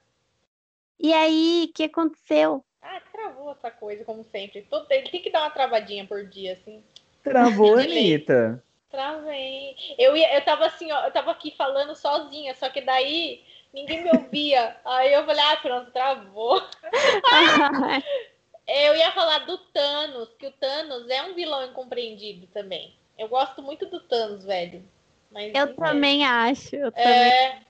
[0.99, 2.65] E aí, o que aconteceu?
[2.83, 4.63] Ah, travou essa coisa, como sempre.
[4.63, 6.83] Todo, ele tem que dar uma travadinha por dia, assim.
[7.23, 7.77] Travou.
[7.79, 8.63] Anitta.
[8.91, 9.77] Travei.
[9.99, 14.03] Eu, ia, eu tava assim, ó, eu tava aqui falando sozinha, só que daí ninguém
[14.03, 14.77] me ouvia.
[14.85, 16.63] Aí eu falei, ah, pronto, travou.
[18.71, 22.95] Eu ia falar do Thanos, que o Thanos é um vilão incompreendido também.
[23.19, 24.85] Eu gosto muito do Thanos, velho.
[25.31, 26.77] Mas, Eu também acho.
[26.77, 27.11] Eu também.
[27.11, 27.61] É,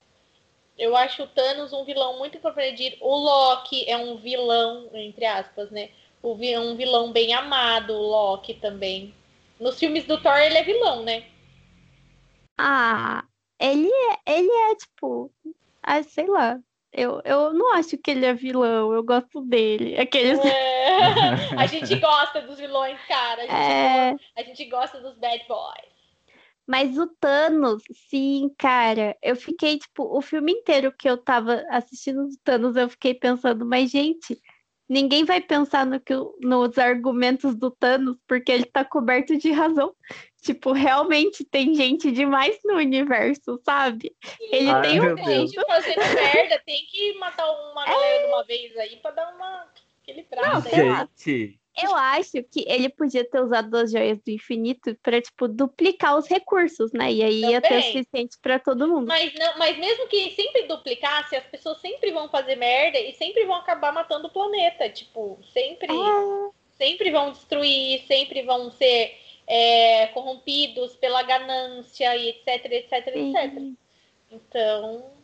[0.79, 2.95] eu acho o Thanos um vilão muito incompreendido.
[3.01, 5.89] O Loki é um vilão, entre aspas, né?
[6.23, 9.13] O vi- um vilão bem amado, o Loki também.
[9.59, 11.25] Nos filmes do Thor ele é vilão, né?
[12.57, 13.23] Ah,
[13.59, 15.31] ele é, ele é tipo,
[15.83, 16.59] ah, sei lá.
[16.91, 19.99] Eu, eu não acho que ele é vilão, eu gosto dele.
[19.99, 20.39] Aqueles.
[20.39, 20.97] É,
[21.55, 23.43] a gente gosta dos vilões, cara.
[23.43, 25.98] A gente, É, gosta, a gente gosta dos bad boys.
[26.69, 29.17] Mas o Thanos, sim, cara.
[29.23, 33.65] Eu fiquei, tipo, o filme inteiro que eu tava assistindo o Thanos, eu fiquei pensando,
[33.65, 34.39] mas, gente,
[34.87, 39.95] ninguém vai pensar no que, nos argumentos do Thanos, porque ele tá coberto de razão.
[40.43, 44.15] Tipo, realmente tem gente demais no universo, sabe?
[44.39, 48.77] Ele Ai, tem um gente fazendo merda, tem que matar uma galera de uma vez
[48.77, 49.67] aí pra dar uma
[50.03, 50.69] equilibrada.
[50.69, 50.89] sei aí.
[50.89, 51.09] lá.
[51.17, 56.17] Gente, Eu acho que ele podia ter usado as joias do infinito para, tipo, duplicar
[56.17, 57.11] os recursos, né?
[57.11, 57.91] E aí ia ter o Também.
[57.91, 59.07] suficiente para todo mundo.
[59.07, 63.45] Mas, não, mas mesmo que sempre duplicasse, as pessoas sempre vão fazer merda e sempre
[63.45, 64.89] vão acabar matando o planeta.
[64.89, 69.17] Tipo, sempre, Ah, sempre vão destruir, sempre vão ser
[69.47, 73.53] é, corrompidos pela ganância e etc, etc, etc.
[73.53, 73.77] sim.
[74.31, 75.18] Então,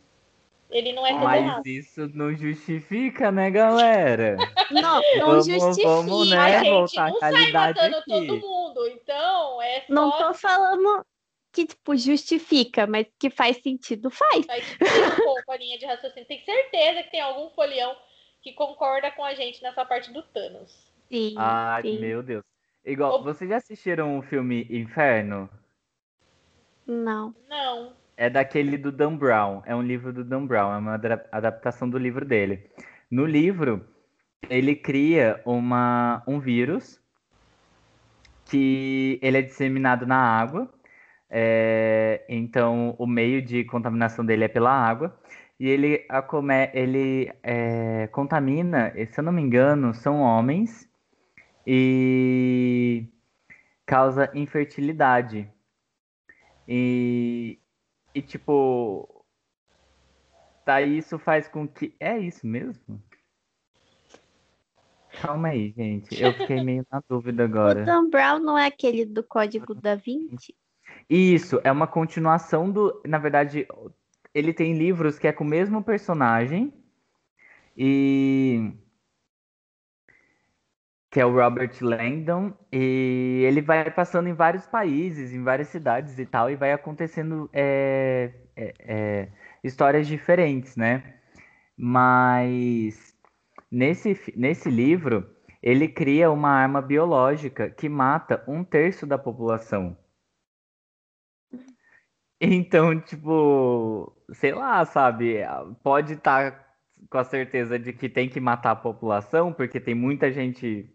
[0.69, 1.67] ele não é tão mas errado.
[1.67, 4.35] isso não justifica, né, galera?
[4.71, 5.87] Não, não Vamos- justifica.
[5.87, 6.37] vamos, né?
[6.37, 8.05] A gente não sai matando aqui.
[8.11, 11.05] todo mundo, então é só Não tô falando
[11.53, 14.43] que, tipo, justifica, mas que faz sentido, faz.
[14.45, 16.27] Seguir um pouco a linha de raciocínio.
[16.27, 17.95] Tem certeza que tem algum folião
[18.41, 20.91] que concorda com a gente nessa parte do Thanos.
[21.11, 21.99] Sim, Ai, sim.
[21.99, 22.43] meu Deus.
[22.83, 25.47] Igual, vocês já assistiram o filme Inferno?
[26.87, 27.33] Não.
[27.47, 27.93] Não.
[28.17, 29.61] É daquele do Dan Brown.
[29.65, 30.73] É um livro do Dan Brown.
[30.73, 31.01] É uma
[31.31, 32.69] adaptação do livro dele.
[33.11, 33.85] No livro,
[34.49, 36.99] ele cria uma, um vírus
[38.45, 40.71] que ele é disseminado na água.
[41.29, 45.17] É, então, o meio de contaminação dele é pela água.
[45.59, 50.89] E ele, acome- ele é, contamina, se eu não me engano, são homens
[51.65, 53.07] e
[53.85, 55.49] causa infertilidade.
[56.67, 57.59] E,
[58.15, 59.25] e tipo,
[60.65, 61.93] daí isso faz com que.
[61.99, 63.03] É isso mesmo?
[65.21, 66.21] Calma aí, gente.
[66.21, 67.83] Eu fiquei meio na dúvida O agora.
[67.83, 70.55] Dan Brown não é aquele do Código da Vinci?
[71.09, 73.01] Isso, é uma continuação do.
[73.05, 73.67] Na verdade,
[74.33, 76.73] ele tem livros que é com o mesmo personagem.
[77.75, 78.71] E.
[81.15, 82.51] Que é o Robert Langdon.
[82.69, 87.49] E ele vai passando em vários países, em várias cidades e tal, e vai acontecendo
[87.53, 89.29] é, é, é,
[89.63, 91.15] histórias diferentes, né?
[91.77, 93.15] Mas
[93.71, 95.25] nesse, nesse livro,
[95.63, 99.97] ele cria uma arma biológica que mata um terço da população.
[102.41, 105.37] Então, tipo, sei lá, sabe?
[105.81, 106.75] Pode estar
[107.09, 110.91] com a certeza de que tem que matar a população, porque tem muita gente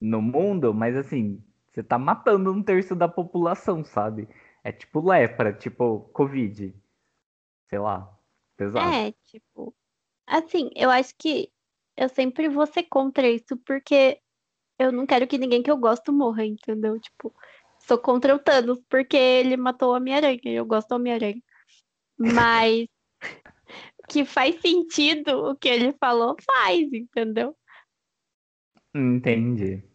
[0.00, 4.28] no mundo, mas assim, você tá matando um terço da população, sabe?
[4.64, 6.74] É tipo lepra, tipo Covid.
[7.68, 8.12] Sei lá.
[8.56, 8.92] Pesado.
[8.92, 9.74] É, tipo.
[10.26, 11.50] Assim, eu acho que
[11.96, 14.20] eu sempre vou ser contra isso, porque
[14.78, 16.98] eu não quero que ninguém que eu gosto morra, entendeu?
[16.98, 17.34] Tipo,
[17.80, 21.42] sou contra o Thanos, porque ele matou o Homem-Aranha, eu gosto do Homem-Aranha.
[22.18, 22.86] Mas
[24.08, 27.56] que faz sentido o que ele falou, faz, entendeu?
[28.94, 29.89] Entendi.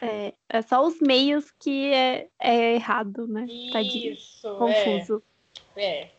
[0.00, 3.46] É, é só os meios que é, é errado, né?
[3.72, 4.12] Tadinho.
[4.12, 5.22] Isso, Confuso.
[5.76, 6.02] é.
[6.04, 6.10] É.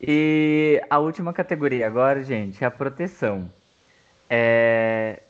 [0.00, 3.50] E a última categoria agora, gente, é a proteção.
[4.28, 5.22] É...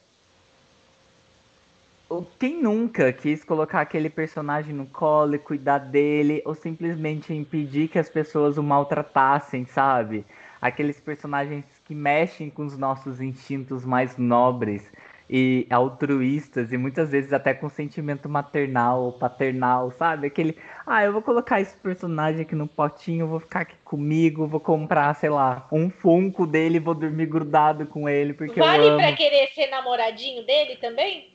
[2.09, 7.89] o- Quem nunca quis colocar aquele personagem no colo e cuidar dele, ou simplesmente impedir
[7.89, 10.25] que as pessoas o maltratassem, sabe?
[10.61, 14.91] Aqueles personagens que mexem com os nossos instintos mais nobres
[15.29, 20.29] e altruístas, e muitas vezes até com sentimento maternal ou paternal, sabe?
[20.29, 20.57] Aquele,
[20.87, 25.13] ah, eu vou colocar esse personagem aqui no potinho, vou ficar aqui comigo, vou comprar,
[25.17, 28.99] sei lá, um Funko dele, e vou dormir grudado com ele, porque Vale eu amo.
[28.99, 31.35] pra querer ser namoradinho dele também?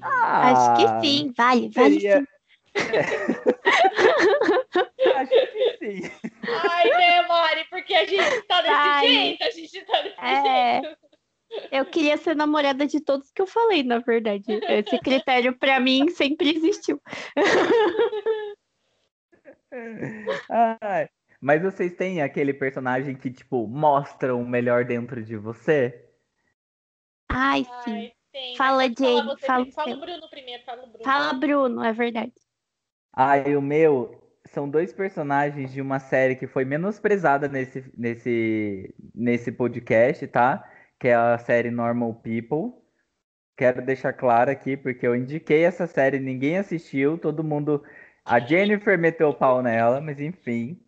[0.00, 2.26] Acho que Ah, sim, vale, vale seria- sim.
[5.16, 6.10] Acho que sim.
[6.48, 7.64] Ai, né, Mari?
[7.70, 9.06] Porque a gente tá desse Ai.
[9.08, 10.42] jeito, a gente tá desse É.
[10.82, 11.01] jeito.
[11.70, 14.44] Eu queria ser namorada de todos que eu falei, na verdade.
[14.68, 17.00] Esse critério pra mim sempre existiu.
[20.50, 21.08] Ai,
[21.40, 26.08] Mas vocês têm aquele personagem que, tipo, mostra o melhor dentro de você?
[27.28, 27.92] Ai, sim.
[27.94, 28.56] Ai, tem.
[28.56, 29.66] Fala, falar Jane, você fala.
[29.72, 31.04] Fala o Bruno primeiro, fala o Bruno.
[31.04, 32.32] Fala, Bruno, é verdade.
[33.14, 39.52] Ai, o meu são dois personagens de uma série que foi menosprezada nesse, nesse, nesse
[39.52, 40.68] podcast, tá?
[41.02, 42.80] Que é a série Normal People.
[43.56, 47.82] Quero deixar claro aqui, porque eu indiquei essa série, ninguém assistiu, todo mundo.
[48.24, 50.80] A Jennifer meteu o pau nela, mas enfim.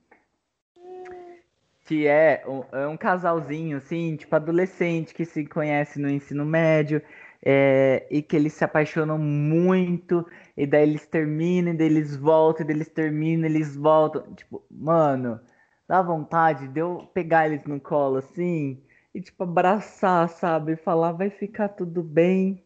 [1.85, 7.03] Que é um, é um casalzinho, assim, tipo, adolescente que se conhece no ensino médio,
[7.45, 10.25] é, e que eles se apaixonam muito,
[10.57, 14.33] e daí eles terminam, e daí eles voltam, e daí eles terminam, eles voltam.
[14.33, 15.41] Tipo, mano,
[15.89, 18.81] dá vontade de eu pegar eles no colo assim
[19.15, 20.77] e, tipo, abraçar, sabe?
[20.77, 22.65] Falar, vai ficar tudo bem.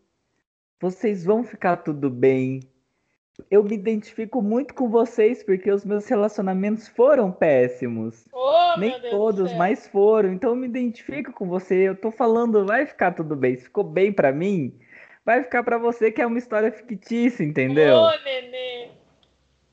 [0.81, 2.61] Vocês vão ficar tudo bem.
[3.51, 8.25] Eu me identifico muito com vocês porque os meus relacionamentos foram péssimos.
[8.33, 10.33] Oh, Nem todos, mas foram.
[10.33, 11.89] Então eu me identifico com você.
[11.89, 13.57] Eu tô falando, vai ficar tudo bem.
[13.57, 14.77] Se ficou bem pra mim,
[15.25, 17.97] vai ficar pra você que é uma história fictícia, entendeu?
[17.97, 18.98] Ô, nenê.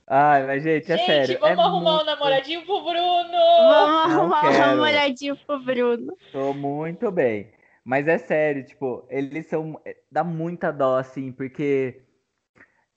[0.08, 1.40] Ai, mas gente, é Gente, sério.
[1.40, 2.94] vamos é arrumar um muito- namoradinho pro Bruno.
[3.32, 4.68] Vamos não arrumar um quero.
[4.68, 6.18] namoradinho pro Bruno.
[6.32, 7.52] Tô muito bem.
[7.84, 9.80] Mas é sério, tipo, eles são.
[9.86, 12.02] é, Dá muita dó, assim, porque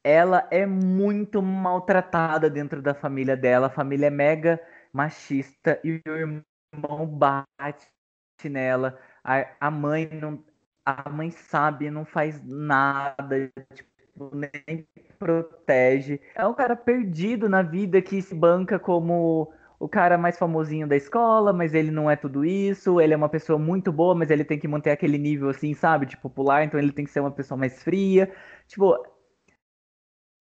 [0.05, 3.67] ela é muito maltratada dentro da família dela.
[3.69, 4.61] A família é mega
[4.93, 7.87] machista e o irmão bate
[8.45, 8.99] nela.
[9.25, 10.43] A, a mãe não.
[10.85, 13.91] A mãe sabe, não faz nada, tipo,
[14.33, 14.87] nem
[15.19, 16.21] protege.
[16.35, 20.97] É um cara perdido na vida que se banca como o cara mais famosinho da
[20.97, 23.01] escola, mas ele não é tudo isso.
[23.01, 26.07] Ele é uma pessoa muito boa, mas ele tem que manter aquele nível assim, sabe,
[26.07, 28.33] de popular, então ele tem que ser uma pessoa mais fria.
[28.67, 28.97] Tipo,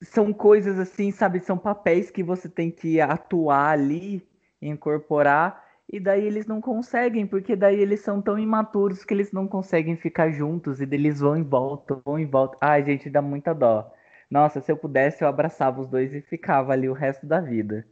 [0.02, 4.28] são coisas assim, sabe, são papéis que você tem que atuar ali,
[4.62, 9.48] incorporar, e daí eles não conseguem, porque daí eles são tão imaturos que eles não
[9.48, 12.60] conseguem ficar juntos, e eles vão e voltam, vão e voltam.
[12.62, 13.92] Ai, gente, dá muita dó.
[14.30, 17.88] Nossa, se eu pudesse, eu abraçava os dois e ficava ali o resto da vida.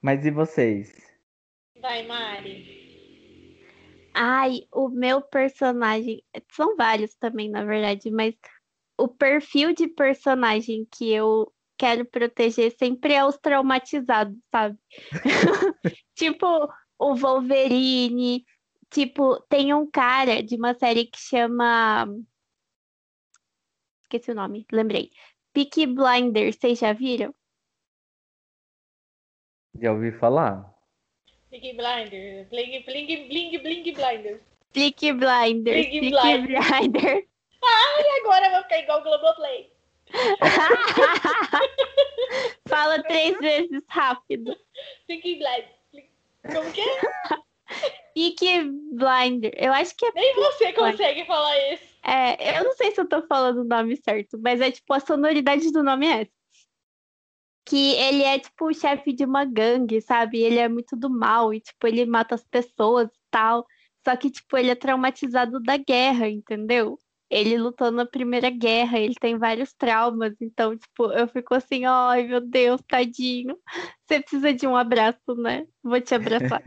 [0.00, 0.92] Mas e vocês?
[1.80, 2.82] Vai, Mari.
[4.14, 6.22] Ai, o meu personagem.
[6.50, 8.34] São vários também, na verdade, mas
[8.98, 14.78] o perfil de personagem que eu quero proteger sempre é os traumatizados, sabe?
[16.14, 16.68] Tipo,
[17.02, 18.46] o Wolverine.
[18.90, 22.06] Tipo, tem um cara de uma série que chama.
[24.02, 25.10] Esqueci o nome, lembrei.
[25.52, 27.34] Peaky Blinders, vocês já viram?
[29.80, 30.70] Já ouvi falar?
[31.50, 32.48] Bling Blinder.
[32.48, 34.40] Bling, bling, bling, bling Blinder.
[34.72, 37.26] Peaky Blinders, Peaky Peaky Blinders.
[37.64, 39.72] E agora vai ficar igual o Globoplay.
[42.68, 44.56] Fala três vezes rápido.
[45.06, 45.81] Bling Blinder.
[46.44, 46.84] Como que é?
[48.14, 49.52] Peaky Blinder.
[49.56, 51.84] Eu acho que é, Nem você consegue falar isso.
[52.04, 52.58] é.
[52.58, 55.70] Eu não sei se eu tô falando o nome certo, mas é tipo a sonoridade
[55.72, 56.30] do nome é essa.
[57.64, 60.40] Que ele é tipo o chefe de uma gangue, sabe?
[60.40, 63.64] Ele é muito do mal e tipo ele mata as pessoas e tal.
[64.04, 66.98] Só que tipo ele é traumatizado da guerra, entendeu?
[67.32, 72.26] Ele lutou na Primeira Guerra, ele tem vários traumas, então, tipo, eu fico assim, ai
[72.26, 73.58] meu Deus, tadinho.
[74.06, 75.66] Você precisa de um abraço, né?
[75.82, 76.62] Vou te abraçar.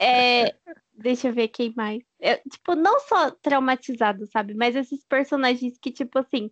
[0.00, 0.52] É,
[0.92, 2.02] deixa eu ver quem mais.
[2.20, 4.52] É, tipo, não só traumatizado, sabe?
[4.52, 6.50] Mas esses personagens que, tipo assim,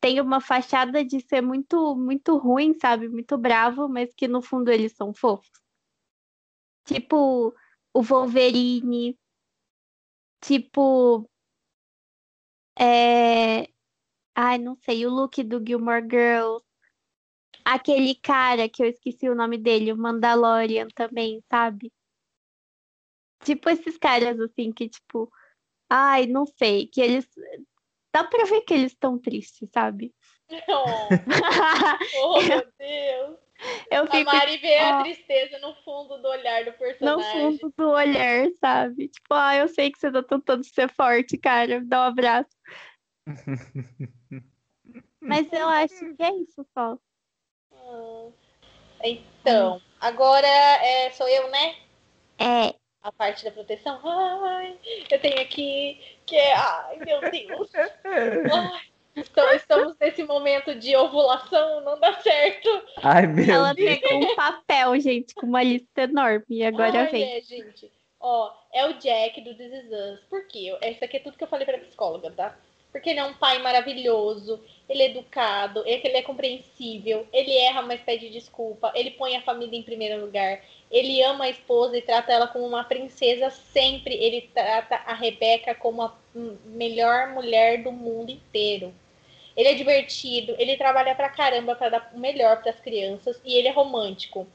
[0.00, 3.08] tem uma fachada de ser muito, muito ruim, sabe?
[3.08, 5.50] Muito bravo, mas que no fundo eles são fofos.
[6.84, 7.52] Tipo,
[7.92, 9.18] o Wolverine.
[10.40, 11.28] Tipo.
[12.78, 13.68] É...
[14.34, 16.64] Ai, não sei, o look do Gilmore Girls.
[17.64, 21.92] Aquele cara que eu esqueci o nome dele, o Mandalorian também, sabe?
[23.44, 25.30] Tipo esses caras assim que, tipo,
[25.88, 27.26] ai, não sei, que eles.
[28.12, 30.14] Dá pra ver que eles estão tristes, sabe?
[30.68, 31.08] Oh,
[32.22, 33.44] oh meu Deus.
[33.90, 37.58] Eu fico, a Mari vê a ó, tristeza no fundo do olhar do no personagem.
[37.58, 39.08] fundo do olhar, sabe?
[39.08, 41.80] Tipo, ah, eu sei que você tá tentando ser forte, cara.
[41.80, 42.50] Me dá um abraço.
[45.20, 46.98] Mas eu acho que é isso só.
[47.72, 48.28] Ah,
[49.02, 51.76] Então, agora é, sou eu, né?
[52.38, 54.00] É, A parte da proteção.
[54.04, 54.78] Ai,
[55.10, 56.54] eu tenho aqui que é.
[56.54, 57.70] Ai, meu Deus.
[57.74, 58.80] Ai,
[59.16, 62.68] então, estamos nesse momento de ovulação, não dá certo.
[63.02, 64.00] Ai, meu ela Deus.
[64.00, 66.44] pegou um papel, gente, com uma lista enorme.
[66.50, 67.36] E agora Ai, vem.
[67.36, 67.90] é, gente.
[68.18, 70.20] Ó, é o Jack do This Is Us.
[70.28, 70.76] Por quê?
[70.82, 72.56] Esse aqui é tudo que eu falei pra psicóloga, tá?
[72.94, 77.82] Porque ele é um pai maravilhoso, ele é educado, ele ele é compreensível, ele erra,
[77.82, 82.02] mas pede desculpa, ele põe a família em primeiro lugar, ele ama a esposa e
[82.02, 86.14] trata ela como uma princesa sempre, ele trata a Rebeca como a
[86.66, 88.94] melhor mulher do mundo inteiro.
[89.56, 93.66] Ele é divertido, ele trabalha pra caramba pra dar o melhor pras crianças e ele
[93.66, 94.46] é romântico.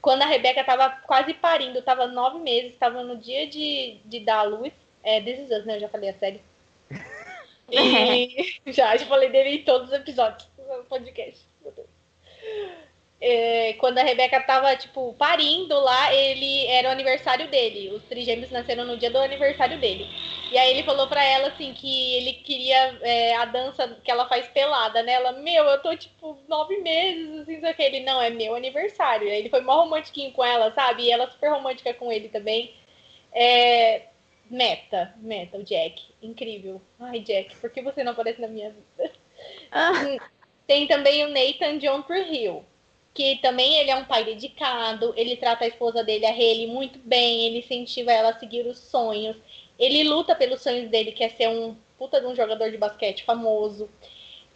[0.00, 4.38] Quando a Rebeca tava quase parindo, tava nove meses, tava no dia de, de dar
[4.38, 4.72] a luz.
[5.02, 5.74] É, This Is Us, né?
[5.74, 6.40] Eu já falei a série.
[7.70, 11.50] E já, já falei dele em todos os episódios do podcast.
[13.22, 17.90] É, quando a Rebeca tava, tipo, parindo lá, ele era o aniversário dele.
[17.90, 20.08] Os trigêmeos nasceram no dia do aniversário dele.
[20.50, 24.26] E aí ele falou pra ela, assim, que ele queria é, a dança que ela
[24.26, 25.12] faz pelada, né?
[25.12, 29.28] Ela, meu, eu tô, tipo, nove meses, assim, só que ele, não, é meu aniversário.
[29.28, 31.02] Aí ele foi mó romantiquinho com ela, sabe?
[31.02, 32.74] E ela super romântica com ele também.
[33.32, 34.09] É,
[34.50, 36.02] meta, meta, o Jack.
[36.20, 36.82] Incrível.
[36.98, 39.12] Ai, Jack, por que você não aparece na minha vida?
[39.70, 39.92] Ah,
[40.70, 42.64] Tem também o Nathan John Hill,
[43.12, 46.96] que também ele é um pai dedicado, ele trata a esposa dele, a Haley, muito
[47.00, 49.36] bem, ele incentiva ela a seguir os sonhos,
[49.76, 53.24] ele luta pelos sonhos dele, que é ser um puta de um jogador de basquete
[53.24, 53.90] famoso.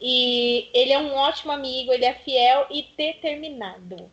[0.00, 4.08] E ele é um ótimo amigo, ele é fiel e determinado.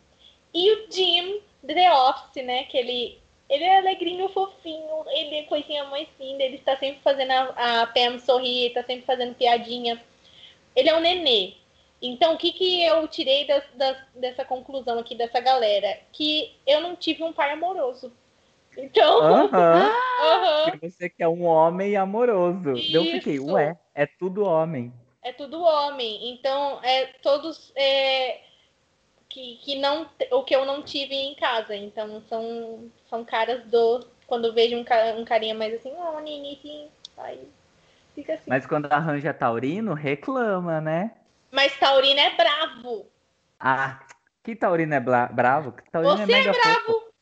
[0.52, 3.21] E o Jim, The Office, né, que ele
[3.52, 7.86] ele é alegrinho, fofinho, ele é coisinha mais linda, ele está sempre fazendo a, a
[7.86, 10.02] Pam sorrir, está sempre fazendo piadinha.
[10.74, 11.54] Ele é um nenê.
[12.00, 15.98] Então, o que, que eu tirei das- das- dessa conclusão aqui dessa galera?
[16.12, 18.12] Que eu não tive um pai amoroso.
[18.76, 19.92] Então, Aham.
[20.22, 22.70] aham, Que você quer um homem amoroso.
[22.92, 23.52] Eu fiquei, Isso.
[23.52, 24.92] ué, é tudo homem.
[25.22, 26.30] é tudo homem.
[26.32, 28.40] Então, é todos é,
[29.32, 31.74] que, que não o que eu não tive em casa.
[31.74, 34.06] Então, são, são caras do.
[34.26, 34.84] Quando eu vejo um,
[35.18, 37.48] um carinha mais assim, oh, Ninizinho, aí
[38.14, 38.44] fica assim.
[38.46, 41.12] Mas, Mas quando arranja taurino, reclama, né?
[41.80, 43.06] Taurino é bravo.
[43.58, 44.06] Ah,
[44.42, 45.72] que taurino é bravo?
[45.72, 46.86] Que taurino Você é mega é bravo.
[46.86, 47.12] fofo.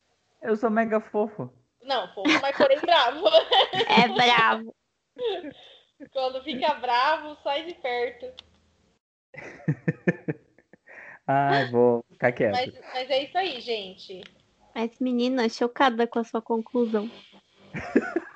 [0.43, 1.53] Eu sou mega fofo.
[1.83, 3.27] Não, fofo, mas porém bravo.
[3.89, 4.75] é bravo.
[6.13, 8.33] Quando fica bravo, sai de perto.
[11.33, 12.53] Ai, vou ficar quieto.
[12.53, 14.21] Mas, mas é isso aí, gente.
[14.75, 17.09] Mas, menina, chocada com a sua conclusão.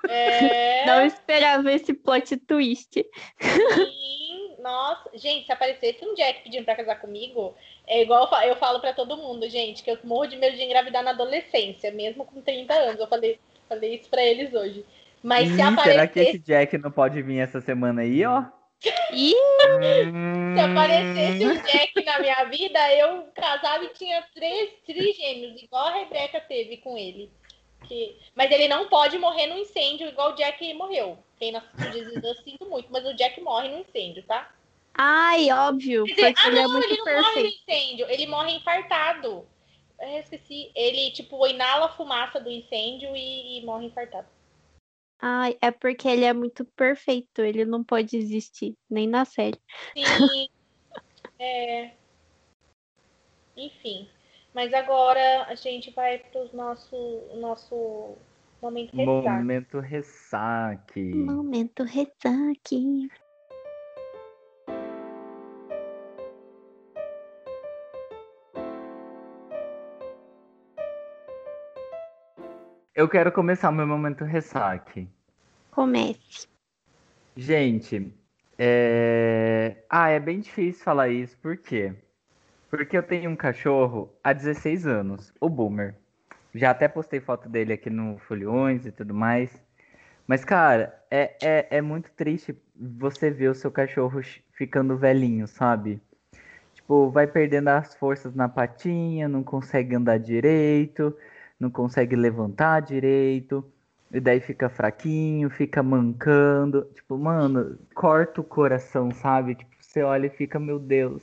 [0.09, 0.85] É.
[0.87, 3.05] Não esperava esse plot twist.
[3.41, 7.55] Sim, nossa, gente, se aparecesse um Jack pedindo pra casar comigo,
[7.87, 10.57] é igual eu fa- eu falo pra todo mundo, gente, que eu morro de medo
[10.57, 13.01] de engravidar na adolescência, mesmo com 30 anos.
[13.01, 13.39] Eu falei,
[13.69, 14.85] falei isso pra eles hoje.
[15.23, 18.45] Mas se Ih, será que esse aparecesse, Jack não pode vir essa semana aí, ó?
[20.53, 25.95] Se aparecesse um Jack na minha vida, eu casava e tinha três trigêmeos, igual a
[25.95, 27.31] Rebeca teve com ele.
[27.89, 31.19] Que- Mas ele não pode morrer no incêndio, igual o Jack morreu.
[31.39, 34.51] Quem não assistiu eu sinto muito, mas o Jack morre no incêndio, tá?
[34.97, 36.05] ai, óbvio.
[36.05, 37.57] Dizer, ah, ele é não, muito ele não morre no perfeito.
[37.69, 39.47] incêndio, ele morre infartado.
[40.01, 40.71] Eu esqueci.
[40.75, 44.27] Ele, tipo, inala a fumaça do incêndio e, e morre infartado.
[45.21, 47.41] Ai, é porque ele é muito perfeito.
[47.41, 49.61] Ele não pode existir, nem na série.
[49.97, 50.49] Sim.
[51.39, 51.93] é.
[53.57, 54.09] Enfim.
[54.53, 56.97] Mas agora a gente vai pro nosso,
[57.35, 58.17] nosso
[58.63, 59.31] momento ressaca.
[59.31, 61.15] Momento ressaque.
[61.15, 63.09] Momento ressaque.
[72.95, 75.09] Eu quero começar o meu momento ressaque.
[75.73, 76.47] Comece.
[77.37, 78.15] Gente,
[78.57, 79.79] é...
[79.91, 81.93] ah, é bem difícil falar isso, por quê?
[82.71, 85.97] Porque eu tenho um cachorro há 16 anos, o Boomer.
[86.55, 89.51] Já até postei foto dele aqui no Folhões e tudo mais.
[90.25, 94.21] Mas, cara, é, é, é muito triste você ver o seu cachorro
[94.53, 96.01] ficando velhinho, sabe?
[96.73, 101.13] Tipo, vai perdendo as forças na patinha, não consegue andar direito,
[101.65, 103.65] não consegue levantar direito,
[104.13, 106.85] e daí fica fraquinho, fica mancando.
[106.95, 109.57] Tipo, mano, corta o coração, sabe?
[109.57, 111.23] Tipo, você olha e fica, meu Deus,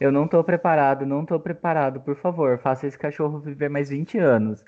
[0.00, 4.18] eu não tô preparado, não tô preparado, por favor, faça esse cachorro viver mais 20
[4.18, 4.64] anos.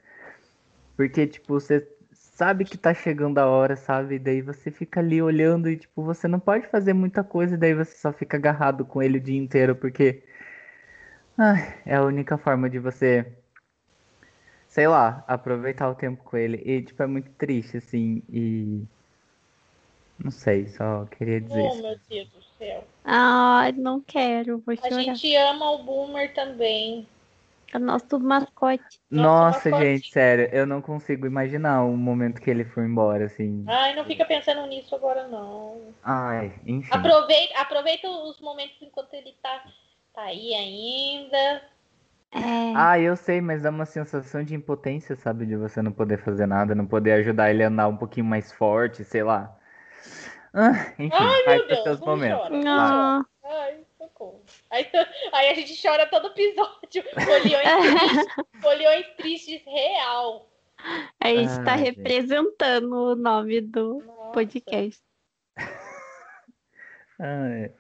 [0.97, 4.17] Porque, tipo, você sabe que tá chegando a hora, sabe?
[4.17, 7.59] E daí você fica ali olhando e, tipo, você não pode fazer muita coisa, e
[7.59, 10.23] daí você só fica agarrado com ele o dia inteiro, porque
[11.87, 13.27] é a única forma de você,
[14.79, 16.63] sei lá, aproveitar o tempo com ele.
[16.65, 18.81] E, tipo, é muito triste, assim, e.
[20.23, 21.63] Não sei, só queria dizer.
[21.63, 21.83] Oh, isso.
[21.83, 22.85] meu Deus do céu.
[23.05, 25.03] Ai, não quero, vou A chorar.
[25.03, 27.09] gente ama o Boomer também.
[27.73, 29.01] É o nosso mascote.
[29.11, 29.85] Nossa, mascote.
[29.85, 33.65] gente, sério, eu não consigo imaginar o momento que ele foi embora, assim.
[33.67, 35.93] Ai, não fica pensando nisso agora, não.
[36.05, 36.89] Ai, enfim.
[36.93, 39.65] Aproveita, aproveita os momentos enquanto ele tá,
[40.15, 41.63] tá aí ainda.
[42.33, 45.47] É, Ah, eu sei, mas dá uma sensação de impotência, sabe?
[45.47, 48.53] De você não poder fazer nada, não poder ajudar ele a andar um pouquinho mais
[48.53, 49.59] forte, sei lá.
[50.53, 52.49] Ah, enfim, Ai, vai meu Deus, seus não momentos.
[52.49, 52.63] chora.
[52.67, 54.43] Ah, Ai, socorro.
[54.71, 54.87] Aí,
[55.33, 57.03] aí a gente chora todo episódio.
[57.25, 60.49] Folhões tristes, tristes real.
[61.21, 61.95] a gente tá Ai, gente.
[61.95, 64.33] representando o nome do Nossa.
[64.33, 65.03] podcast.
[67.19, 67.73] Ai.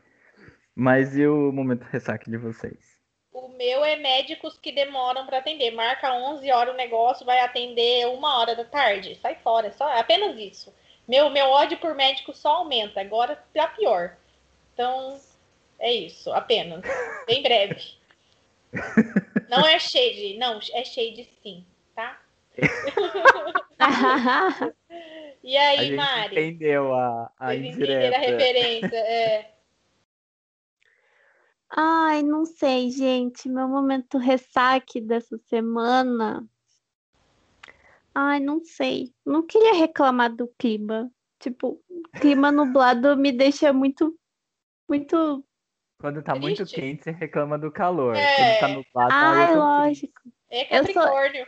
[0.74, 2.87] Mas e o momento ressaque de vocês?
[3.58, 5.72] Meu é médicos que demoram para atender.
[5.72, 9.18] Marca 11 horas o negócio, vai atender uma hora da tarde.
[9.20, 10.72] Sai fora, só é apenas isso.
[11.08, 13.00] Meu, meu ódio por médico só aumenta.
[13.00, 14.16] Agora tá pior.
[14.72, 15.18] Então,
[15.80, 16.82] é isso, apenas.
[17.26, 17.82] Bem breve.
[19.48, 21.64] Não é shade, não, é shade sim,
[21.96, 22.20] tá?
[25.42, 26.32] E A aí, gente Mari?
[26.32, 28.96] entendeu a, a Vocês entenderam a referência?
[28.98, 29.50] É.
[31.70, 33.48] Ai, não sei, gente.
[33.48, 36.46] Meu momento ressaque dessa semana.
[38.14, 39.12] Ai, não sei.
[39.24, 41.10] Não queria reclamar do clima.
[41.38, 41.80] Tipo,
[42.20, 44.18] clima nublado me deixa muito,
[44.88, 45.44] muito.
[46.00, 46.74] Quando tá muito Triste.
[46.74, 48.16] quente, você reclama do calor.
[48.16, 48.36] É.
[48.36, 50.20] Quando tá nublado, Ai, lógico.
[50.48, 51.46] É Eu sou- Capricórnio.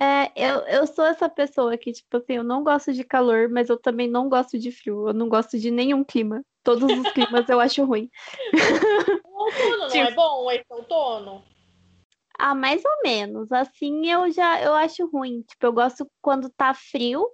[0.00, 3.68] É, eu, eu sou essa pessoa que, tipo assim, eu não gosto de calor, mas
[3.68, 5.08] eu também não gosto de frio.
[5.08, 6.42] Eu não gosto de nenhum clima.
[6.62, 8.10] Todos os climas eu acho ruim.
[9.24, 11.44] O outono não Tipo- é bom, esse outono?
[12.38, 13.50] Ah, mais ou menos.
[13.50, 15.42] Assim eu já eu acho ruim.
[15.42, 17.28] Tipo, eu gosto quando tá frio,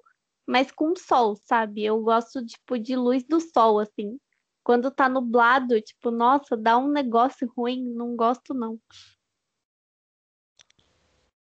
[0.47, 1.85] mas com sol, sabe?
[1.85, 4.18] Eu gosto, tipo, de luz do sol, assim.
[4.64, 8.79] Quando tá nublado, tipo, nossa, dá um negócio ruim, não gosto, não.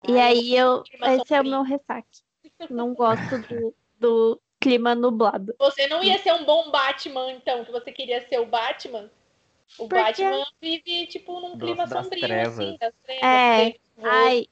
[0.09, 0.83] E Ai, aí eu.
[1.03, 2.23] Esse é o meu ressaque.
[2.71, 5.55] Não gosto do, do clima nublado.
[5.61, 9.09] Você não ia ser um bom Batman, então, que você queria ser o Batman?
[9.79, 10.03] O Por quê?
[10.25, 12.59] Batman vive, tipo, num clima das sombrio, trevas.
[12.59, 13.25] assim, das trevas.
[13.25, 13.75] É.
[14.03, 14.47] Ai,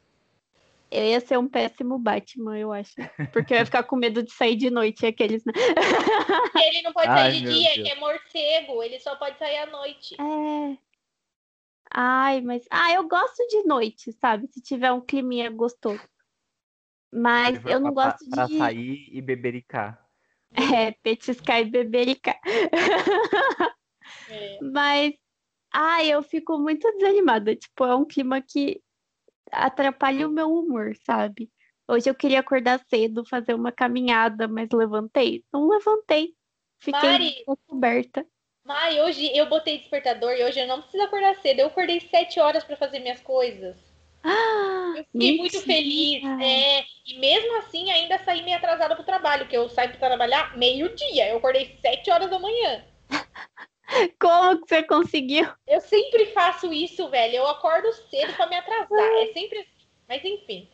[0.91, 2.95] eu ia ser um péssimo Batman, eu acho.
[3.33, 5.53] Porque eu ia ficar com medo de sair de noite, aqueles, né?
[6.67, 7.77] Ele não pode Ai, sair de dia, Deus.
[7.79, 10.15] ele é morcego, ele só pode sair à noite.
[10.21, 10.79] É.
[11.91, 12.65] Ai, mas.
[12.71, 14.47] Ah, eu gosto de noite, sabe?
[14.49, 16.01] Se tiver um climinha gostoso.
[17.13, 20.04] Mas eu não pra- gosto Pra de sair e bebericar.
[20.55, 22.41] É, petiscar e bebericar.
[24.29, 24.59] É.
[24.63, 25.13] Mas.
[25.73, 27.55] Ai, eu fico muito desanimada.
[27.57, 28.81] Tipo, é um clima que
[29.51, 31.51] atrapalha o meu humor, sabe?
[31.89, 35.45] Hoje eu queria acordar cedo, fazer uma caminhada, mas levantei?
[35.53, 36.35] Não levantei.
[36.81, 37.45] Fiquei Mari!
[37.67, 38.27] coberta.
[38.65, 41.61] Mari, hoje eu botei despertador e hoje eu não preciso acordar cedo.
[41.61, 43.94] Eu acordei sete horas pra fazer minhas coisas.
[44.25, 46.25] Ah, Eu fiquei muito feliz.
[46.41, 50.57] É, e mesmo assim, ainda saí meio atrasada pro trabalho, que eu saio pra trabalhar
[50.57, 51.29] meio-dia.
[51.29, 52.83] Eu acordei sete horas da manhã.
[54.19, 55.47] Como que você conseguiu?
[55.67, 57.37] Eu sempre faço isso, velho.
[57.37, 59.13] Eu acordo cedo pra me atrasar.
[59.23, 59.87] É sempre assim.
[60.09, 60.69] Mas enfim.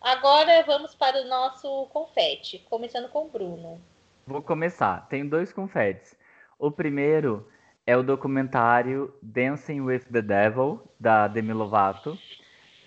[0.00, 2.58] Agora vamos para o nosso confete.
[2.68, 3.80] Começando com o Bruno.
[4.26, 5.08] Vou começar.
[5.08, 6.16] Tenho dois confetes.
[6.58, 7.48] O primeiro
[7.86, 12.18] é o documentário Dancing with the Devil, da Demi Lovato,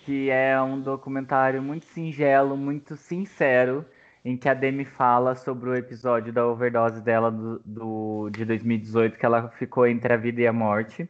[0.06, 3.86] que é um documentário muito singelo, muito sincero,
[4.24, 9.18] em que a Demi fala sobre o episódio da overdose dela do, do- de 2018,
[9.18, 11.10] que ela ficou entre a vida e a morte.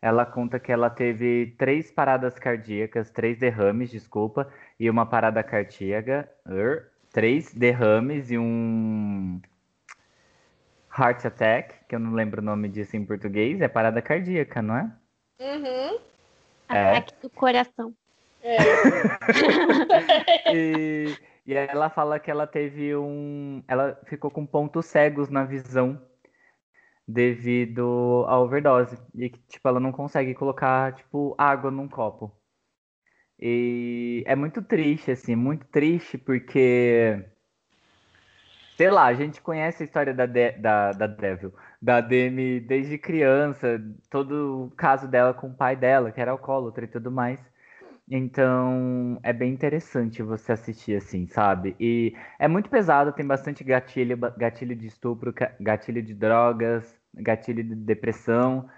[0.00, 4.48] Ela conta que ela teve três paradas cardíacas, três derrames, desculpa,
[4.78, 6.28] e uma parada cardíaca.
[6.46, 9.40] er, três derrames e um
[10.96, 14.76] heart attack, que eu não lembro o nome disso em português, é parada cardíaca, não
[14.76, 14.92] é?
[15.40, 15.98] Uhum.
[16.68, 16.90] É.
[16.96, 17.94] Ataque do coração.
[18.42, 18.58] É.
[20.54, 21.16] E,
[21.46, 23.62] e ela fala que ela teve um.
[23.68, 26.00] Ela ficou com pontos cegos na visão
[27.06, 28.98] devido à overdose.
[29.14, 32.32] E que, tipo, ela não consegue colocar, tipo, água num copo.
[33.40, 37.24] E é muito triste, assim, muito triste porque.
[38.76, 42.96] Sei lá, a gente conhece a história da, De- da, da Devil, da Demi desde
[42.96, 47.40] criança, todo o caso dela com o pai dela, que era alcoólatra e tudo mais.
[48.10, 51.76] Então, é bem interessante você assistir assim, sabe?
[51.78, 57.74] E é muito pesado, tem bastante gatilho, gatilho de estupro, gatilho de drogas, gatilho de
[57.74, 58.68] depressão,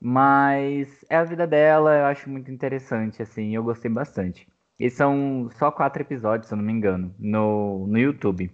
[0.00, 4.48] mas é a vida dela, eu acho muito interessante, assim, eu gostei bastante.
[4.78, 8.50] E são só quatro episódios, se eu não me engano, no, no YouTube.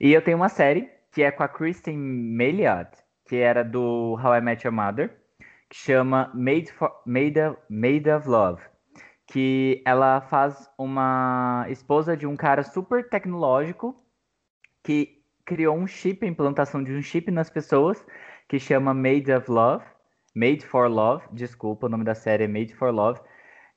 [0.00, 2.90] E eu tenho uma série que é com a Kristen Miliot,
[3.26, 5.10] que era do How I Met Your Mother,
[5.68, 8.73] que chama Made, for, Made, of, Made of Love
[9.26, 13.96] que ela faz uma esposa de um cara super tecnológico
[14.82, 18.04] que criou um chip, a implantação de um chip nas pessoas,
[18.48, 19.84] que chama Made of Love,
[20.34, 23.20] Made for Love, desculpa, o nome da série é Made for Love,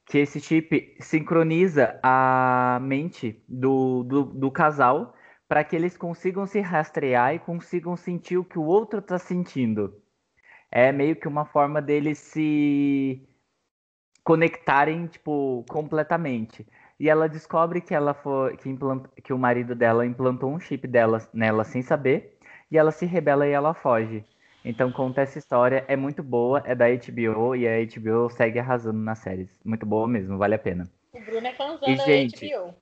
[0.06, 5.14] que esse chip sincroniza a mente do, do, do casal
[5.48, 9.94] para que eles consigam se rastrear e consigam sentir o que o outro está sentindo.
[10.72, 13.27] É meio que uma forma deles se
[14.28, 16.68] conectarem, tipo, completamente.
[17.00, 20.86] E ela descobre que ela foi que, implant, que o marido dela implantou um chip
[20.86, 22.38] dela nela sem saber,
[22.70, 24.26] e ela se rebela e ela foge.
[24.66, 29.00] Então conta essa história, é muito boa, é da HBO e a HBO segue arrasando
[29.00, 29.62] nas séries.
[29.64, 30.92] Muito boa mesmo, vale a pena.
[31.14, 32.76] O Bruno é fãzão E, da gente, HBO.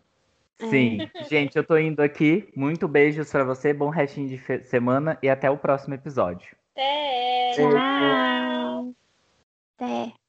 [0.68, 2.52] Sim, gente, eu tô indo aqui.
[2.56, 6.56] Muito beijos pra você, bom restinho de semana e até o próximo episódio.
[6.74, 7.52] Até.
[7.52, 8.96] Tchau.
[9.78, 10.25] Até.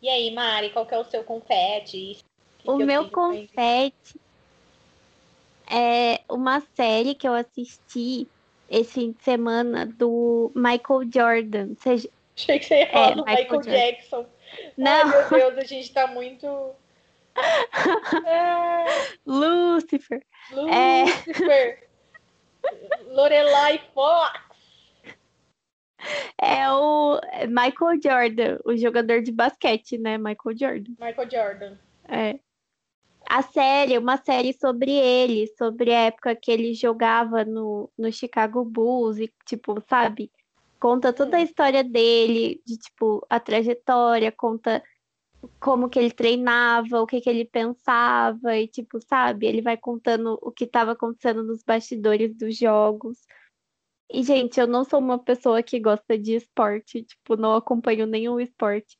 [0.00, 2.18] E aí, Mari, qual que é o seu confete?
[2.58, 4.20] Que O que eu meu confete
[5.70, 8.28] é uma série que eu assisti
[8.70, 11.74] esse fim de semana do Michael Jordan.
[11.74, 12.10] Você...
[12.36, 13.62] Achei que você ia falar É, do Michael Michael.
[13.62, 14.26] Jackson.
[14.52, 16.46] Ai, Não, meu Deus, a gente tá muito.
[17.34, 18.84] Ah,
[19.26, 20.22] Lucifer.
[20.70, 21.04] É.
[21.04, 21.88] Lucifer.
[23.10, 24.47] Lorelai Fox.
[26.40, 30.16] É o Michael Jordan, o jogador de basquete, né?
[30.16, 30.92] Michael Jordan.
[31.00, 31.78] Michael Jordan.
[32.08, 32.38] É.
[33.28, 38.64] A série, uma série sobre ele, sobre a época que ele jogava no, no Chicago
[38.64, 40.30] Bulls e, tipo, sabe?
[40.80, 44.82] Conta toda a história dele, de, tipo, a trajetória, conta
[45.60, 49.46] como que ele treinava, o que que ele pensava e, tipo, sabe?
[49.46, 53.18] Ele vai contando o que estava acontecendo nos bastidores dos jogos.
[54.10, 58.40] E, gente, eu não sou uma pessoa que gosta de esporte, tipo, não acompanho nenhum
[58.40, 58.98] esporte.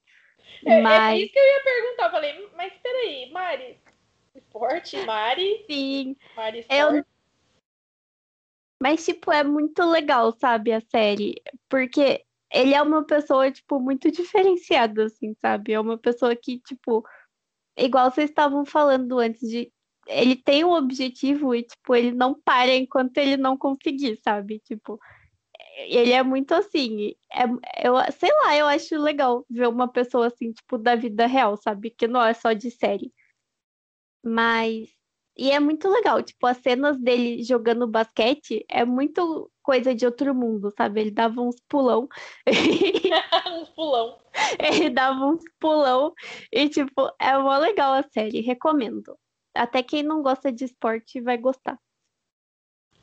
[0.66, 2.06] É, é Mas, isso que eu ia perguntar.
[2.06, 3.80] Eu falei, mas peraí, Mari.
[4.34, 5.64] Esporte, Mari.
[5.66, 7.08] sim, Mari Eu- Esporte.
[8.80, 11.34] Mas, tipo, é muito legal, sabe, a série.
[11.68, 15.72] Porque ele é uma pessoa, tipo, muito diferenciada, assim, sabe?
[15.72, 17.04] É uma pessoa que, tipo,
[17.76, 19.72] igual vocês estavam falando antes de.
[20.08, 24.58] Ele tem um objetivo e, tipo, ele não para enquanto ele não conseguir, sabe?
[24.60, 24.98] Tipo,
[25.86, 27.14] ele é muito assim.
[27.32, 27.44] É,
[27.86, 31.90] eu, sei lá, eu acho legal ver uma pessoa assim, tipo, da vida real, sabe?
[31.90, 33.12] Que não é só de série.
[34.24, 34.88] Mas.
[35.36, 40.34] E é muito legal, tipo, as cenas dele jogando basquete é muito coisa de outro
[40.34, 41.00] mundo, sabe?
[41.00, 42.08] Ele dava uns pulão.
[43.46, 44.18] um pulão.
[44.58, 46.12] Ele dava uns pulão.
[46.52, 48.40] E, tipo, é mó legal a série.
[48.40, 49.16] Recomendo.
[49.58, 51.78] Até quem não gosta de esporte vai gostar.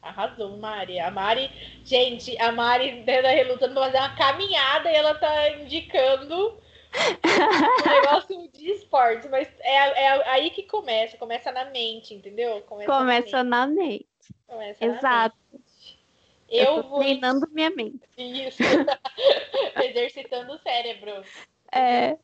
[0.01, 0.99] Arrasou, Mari.
[0.99, 1.49] A Mari,
[1.83, 8.51] gente, a Mari tá relutando pra fazer uma caminhada e ela tá indicando um negócio
[8.51, 9.27] de esporte.
[9.27, 12.61] Mas é, é aí que começa, começa na mente, entendeu?
[12.61, 13.79] Começa, Começa na na mente.
[13.79, 14.35] mente.
[14.47, 15.37] Começa na Exato.
[15.51, 15.99] mente.
[16.47, 18.07] Eu, Eu vou treinando minha mente.
[18.15, 18.61] Isso.
[19.83, 21.23] Exercitando o cérebro.
[21.71, 22.17] É.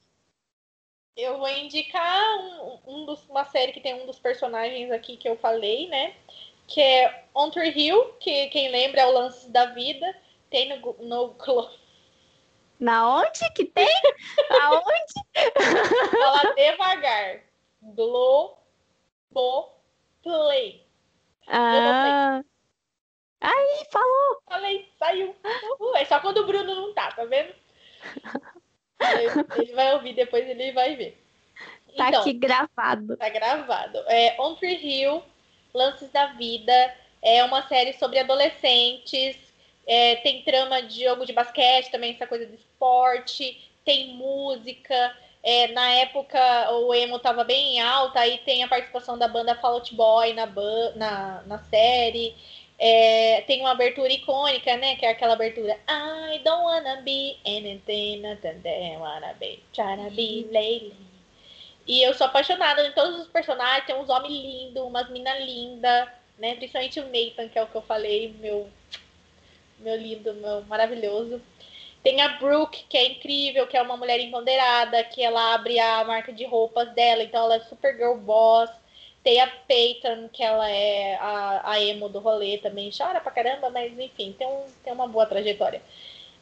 [1.16, 5.28] Eu vou indicar um, um dos, uma série que tem um dos personagens aqui que
[5.28, 6.16] eu falei, né?
[6.68, 10.16] Que é On Tree Hill, que quem lembra é o Lance da Vida.
[10.50, 11.36] Tem no, no
[12.80, 13.88] Na onde que tem?
[14.62, 15.14] Aonde?
[16.18, 17.44] Fala devagar.
[17.82, 18.56] Globoplay.
[21.48, 22.42] Ah.
[23.42, 24.42] Aí, falou.
[24.48, 25.36] Falei, saiu.
[25.80, 25.96] Uhul.
[25.96, 27.54] É só quando o Bruno não tá, tá vendo?
[29.02, 31.18] Ele- vai ouvir, depois ele vai ver.
[31.98, 33.18] Tá Então, aqui gravado.
[33.18, 33.98] Tá gravado.
[34.08, 35.24] É On Tree Hill
[35.74, 36.96] Lances da Vida.
[37.22, 39.38] É uma série sobre adolescentes.
[39.86, 43.70] É, tem trama de jogo de basquete também, essa coisa de esporte.
[43.84, 45.16] Tem música.
[45.44, 49.74] É, na época o emo tava bem alta, aí tem a participação da banda Fall
[49.74, 50.46] Out Boy na,
[50.96, 52.36] na, na série.
[52.84, 54.96] É, tem uma abertura icônica, né?
[54.96, 60.48] Que é aquela abertura I don't wanna be anything I wanna be, trying to be
[60.52, 60.96] lately.
[61.88, 66.10] E eu sou apaixonada em todos os personagens, tem uns homens lindos, umas minas lindas,
[66.40, 66.56] né?
[66.56, 68.68] Principalmente o Nathan, que é o que eu falei, meu,
[69.78, 71.40] meu lindo, meu maravilhoso.
[72.02, 76.04] Tem a Brooke, que é incrível, que é uma mulher empoderada, que ela abre a
[76.04, 78.72] marca de roupas dela, então ela é super girl boss.
[79.24, 83.70] Tem a Peyton, que ela é a, a emo do rolê também, chora pra caramba,
[83.70, 85.82] mas enfim, tem, um, tem uma boa trajetória.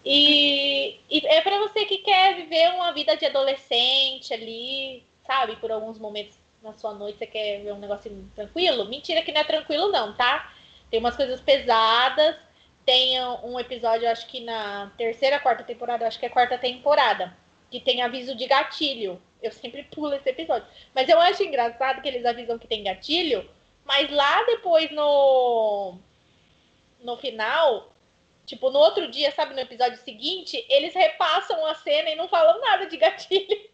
[0.06, 5.58] E, e é para você que quer viver uma vida de adolescente ali, sabe?
[5.58, 8.86] Por alguns momentos na sua noite você quer ver um negocinho tranquilo.
[8.86, 10.54] Mentira que não é tranquilo, não, tá?
[10.90, 12.36] Tem umas coisas pesadas.
[12.86, 17.38] Tem um episódio, acho que na terceira, quarta temporada, acho que é quarta temporada,
[17.70, 19.22] que tem aviso de gatilho.
[19.42, 20.68] Eu sempre pulo esse episódio.
[20.94, 23.50] Mas eu acho engraçado que eles avisam que tem gatilho,
[23.86, 25.98] mas lá depois no
[27.02, 27.94] no final,
[28.46, 32.60] tipo, no outro dia, sabe, no episódio seguinte, eles repassam a cena e não falam
[32.60, 33.70] nada de gatilho.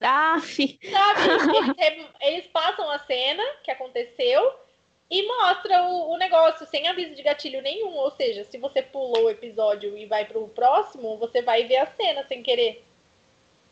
[0.00, 0.78] Ah, sim.
[0.90, 1.22] Sabe?
[1.78, 4.54] Eles, eles passam a cena que aconteceu
[5.10, 7.96] e mostra o, o, negócio sem aviso de gatilho nenhum.
[7.96, 11.86] Ou seja, se você pulou o episódio e vai pro próximo, você vai ver a
[11.86, 12.84] cena sem querer.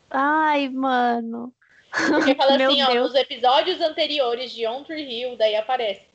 [0.09, 1.53] Ai, mano.
[1.91, 6.07] Porque fala assim, ó, nos episódios anteriores de On Tree Hill, daí aparece.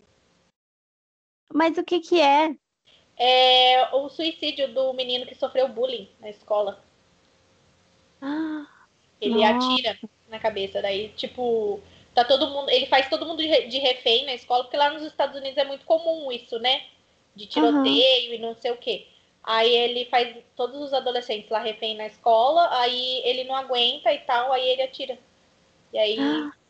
[1.52, 2.54] Mas o que que é?
[3.16, 6.82] É o suicídio do menino que sofreu bullying na escola.
[8.20, 8.66] Ah,
[9.20, 9.74] ele nossa.
[9.74, 9.98] atira
[10.28, 11.80] na cabeça, daí, tipo,
[12.14, 12.70] tá todo mundo.
[12.70, 15.84] Ele faz todo mundo de refém na escola, porque lá nos Estados Unidos é muito
[15.84, 16.82] comum isso, né?
[17.34, 18.34] De tiroteio uhum.
[18.34, 19.06] e não sei o quê.
[19.42, 24.18] Aí ele faz todos os adolescentes lá refém na escola, aí ele não aguenta e
[24.18, 25.18] tal, aí ele atira.
[25.92, 26.18] E aí.
[26.18, 26.52] Ah.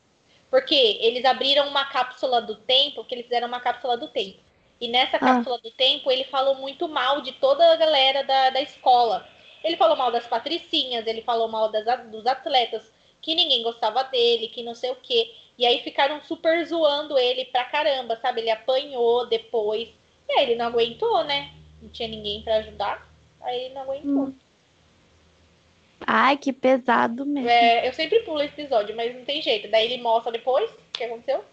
[0.50, 4.38] Porque eles abriram uma cápsula do tempo, que eles fizeram uma cápsula do tempo.
[4.78, 5.20] E nessa ah.
[5.20, 9.26] cápsula do tempo, ele falou muito mal de toda a galera da, da escola.
[9.64, 12.92] Ele falou mal das patricinhas, ele falou mal das, dos atletas,
[13.22, 15.32] que ninguém gostava dele, que não sei o quê.
[15.56, 18.42] E aí ficaram super zoando ele pra caramba, sabe?
[18.42, 19.88] Ele apanhou depois.
[20.28, 21.50] E aí ele não aguentou, né?
[21.82, 23.06] Não tinha ninguém para ajudar,
[23.40, 24.26] aí ele não aguentou.
[24.26, 24.34] Hum.
[26.06, 27.48] Ai, que pesado mesmo.
[27.48, 29.68] É, eu sempre pulo esse episódio, mas não tem jeito.
[29.68, 31.44] Daí ele mostra depois o que aconteceu.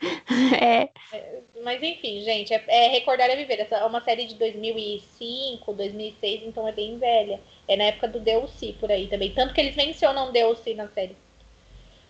[0.62, 0.88] É.
[1.12, 1.40] é.
[1.62, 3.60] Mas enfim, gente, é, é, Recordar é Viver.
[3.60, 7.38] Essa é uma série de 2005, 2006, então é bem velha.
[7.68, 9.34] É na época do DLC por aí também.
[9.34, 11.14] Tanto que eles mencionam DLC na série.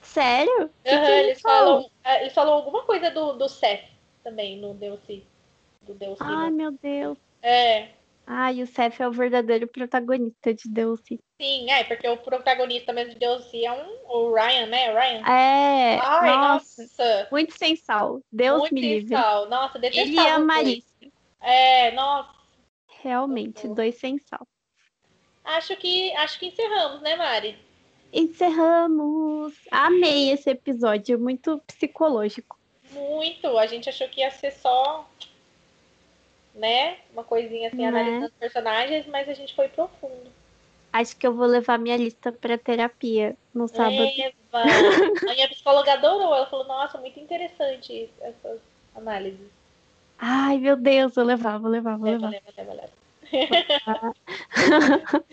[0.02, 0.70] Sério?
[0.86, 3.84] Uhum, eles, falam, é, eles falam alguma coisa do, do Seth
[4.22, 5.22] também no DLC
[5.92, 6.22] do Delcy.
[6.22, 7.18] Ai, meu Deus.
[7.42, 7.88] É.
[8.26, 11.18] Ai, o Seth é o verdadeiro protagonista de Delcy.
[11.40, 14.92] Sim, é, porque o protagonista mesmo de Delcy é um, o Ryan, né?
[14.92, 15.26] Ryan.
[15.26, 15.98] É.
[16.00, 16.82] Ai, nossa.
[16.82, 17.28] nossa.
[17.32, 18.20] Muito sem sal.
[18.30, 18.98] Deus muito me livre.
[19.00, 19.48] Muito sem sal.
[19.48, 19.78] Nossa.
[19.82, 21.12] Ele é amaríssimo.
[21.40, 22.30] É, nossa.
[23.02, 24.46] Realmente, dois sem sal.
[25.44, 27.58] Acho que, acho que encerramos, né, Mari?
[28.12, 29.54] Encerramos.
[29.70, 32.58] Amei esse episódio, muito psicológico.
[32.92, 33.58] Muito.
[33.58, 35.08] A gente achou que ia ser só
[36.54, 36.98] né?
[37.12, 37.88] Uma coisinha assim, né?
[37.88, 40.30] analisando os personagens, mas a gente foi profundo.
[40.92, 44.02] Acho que eu vou levar minha lista para terapia no sábado.
[44.02, 44.34] Eva.
[45.30, 46.34] a minha psicóloga adorou.
[46.34, 48.60] Ela falou, nossa, muito interessante essas
[48.94, 49.48] análises.
[50.18, 52.42] Ai, meu Deus, vou levar, vou levar, vou leva, levar.
[52.56, 53.00] Leva, leva, leva.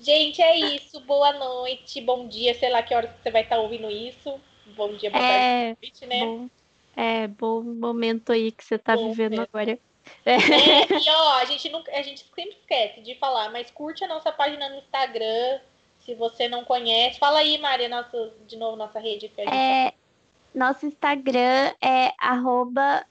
[0.00, 1.00] gente, é isso.
[1.00, 2.52] Boa noite, bom dia.
[2.54, 4.40] Sei lá que hora você vai estar ouvindo isso.
[4.76, 6.20] Bom dia, boa é, tarde, noite, né?
[6.20, 6.48] Bom,
[6.96, 9.48] é, bom momento aí que você está vivendo momento.
[9.54, 9.78] agora.
[10.24, 14.08] É, e ó, a gente, não, a gente sempre esquece de falar, mas curte a
[14.08, 15.60] nossa página no Instagram,
[16.00, 17.18] se você não conhece.
[17.18, 19.28] Fala aí, Maria, nossa, de novo, nossa rede.
[19.28, 19.54] Que gente...
[19.54, 19.92] é,
[20.54, 23.04] nosso Instagram é arroba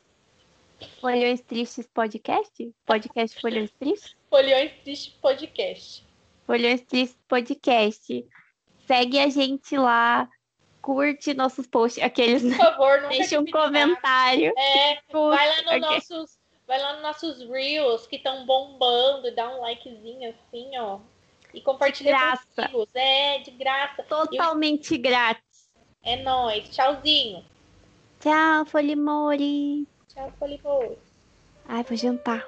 [0.99, 2.74] Folhões Tristes Podcast?
[2.86, 4.15] Podcast Folhões Tristes?
[4.30, 6.06] Folhões Tristes Podcast.
[6.45, 8.26] Folhões Tristes Podcast.
[8.88, 10.28] Segue a gente lá,
[10.82, 12.44] curte nossos posts, aqueles.
[12.44, 14.53] Por favor, não Deixa um comentário.
[14.57, 15.80] É, vai lá nos okay.
[15.80, 16.43] nossos
[16.74, 20.98] Vai lá nos nossos Reels que estão bombando, dá um likezinho assim, ó.
[21.54, 22.90] E compartilha com os amigos.
[22.95, 24.02] É, de graça.
[24.02, 25.70] Totalmente grátis.
[26.02, 26.68] É nóis.
[26.72, 27.45] Tchauzinho.
[28.20, 29.88] Tchau, Folimori.
[30.08, 30.98] Tchau, Folimori.
[31.68, 32.44] Ai, vou jantar.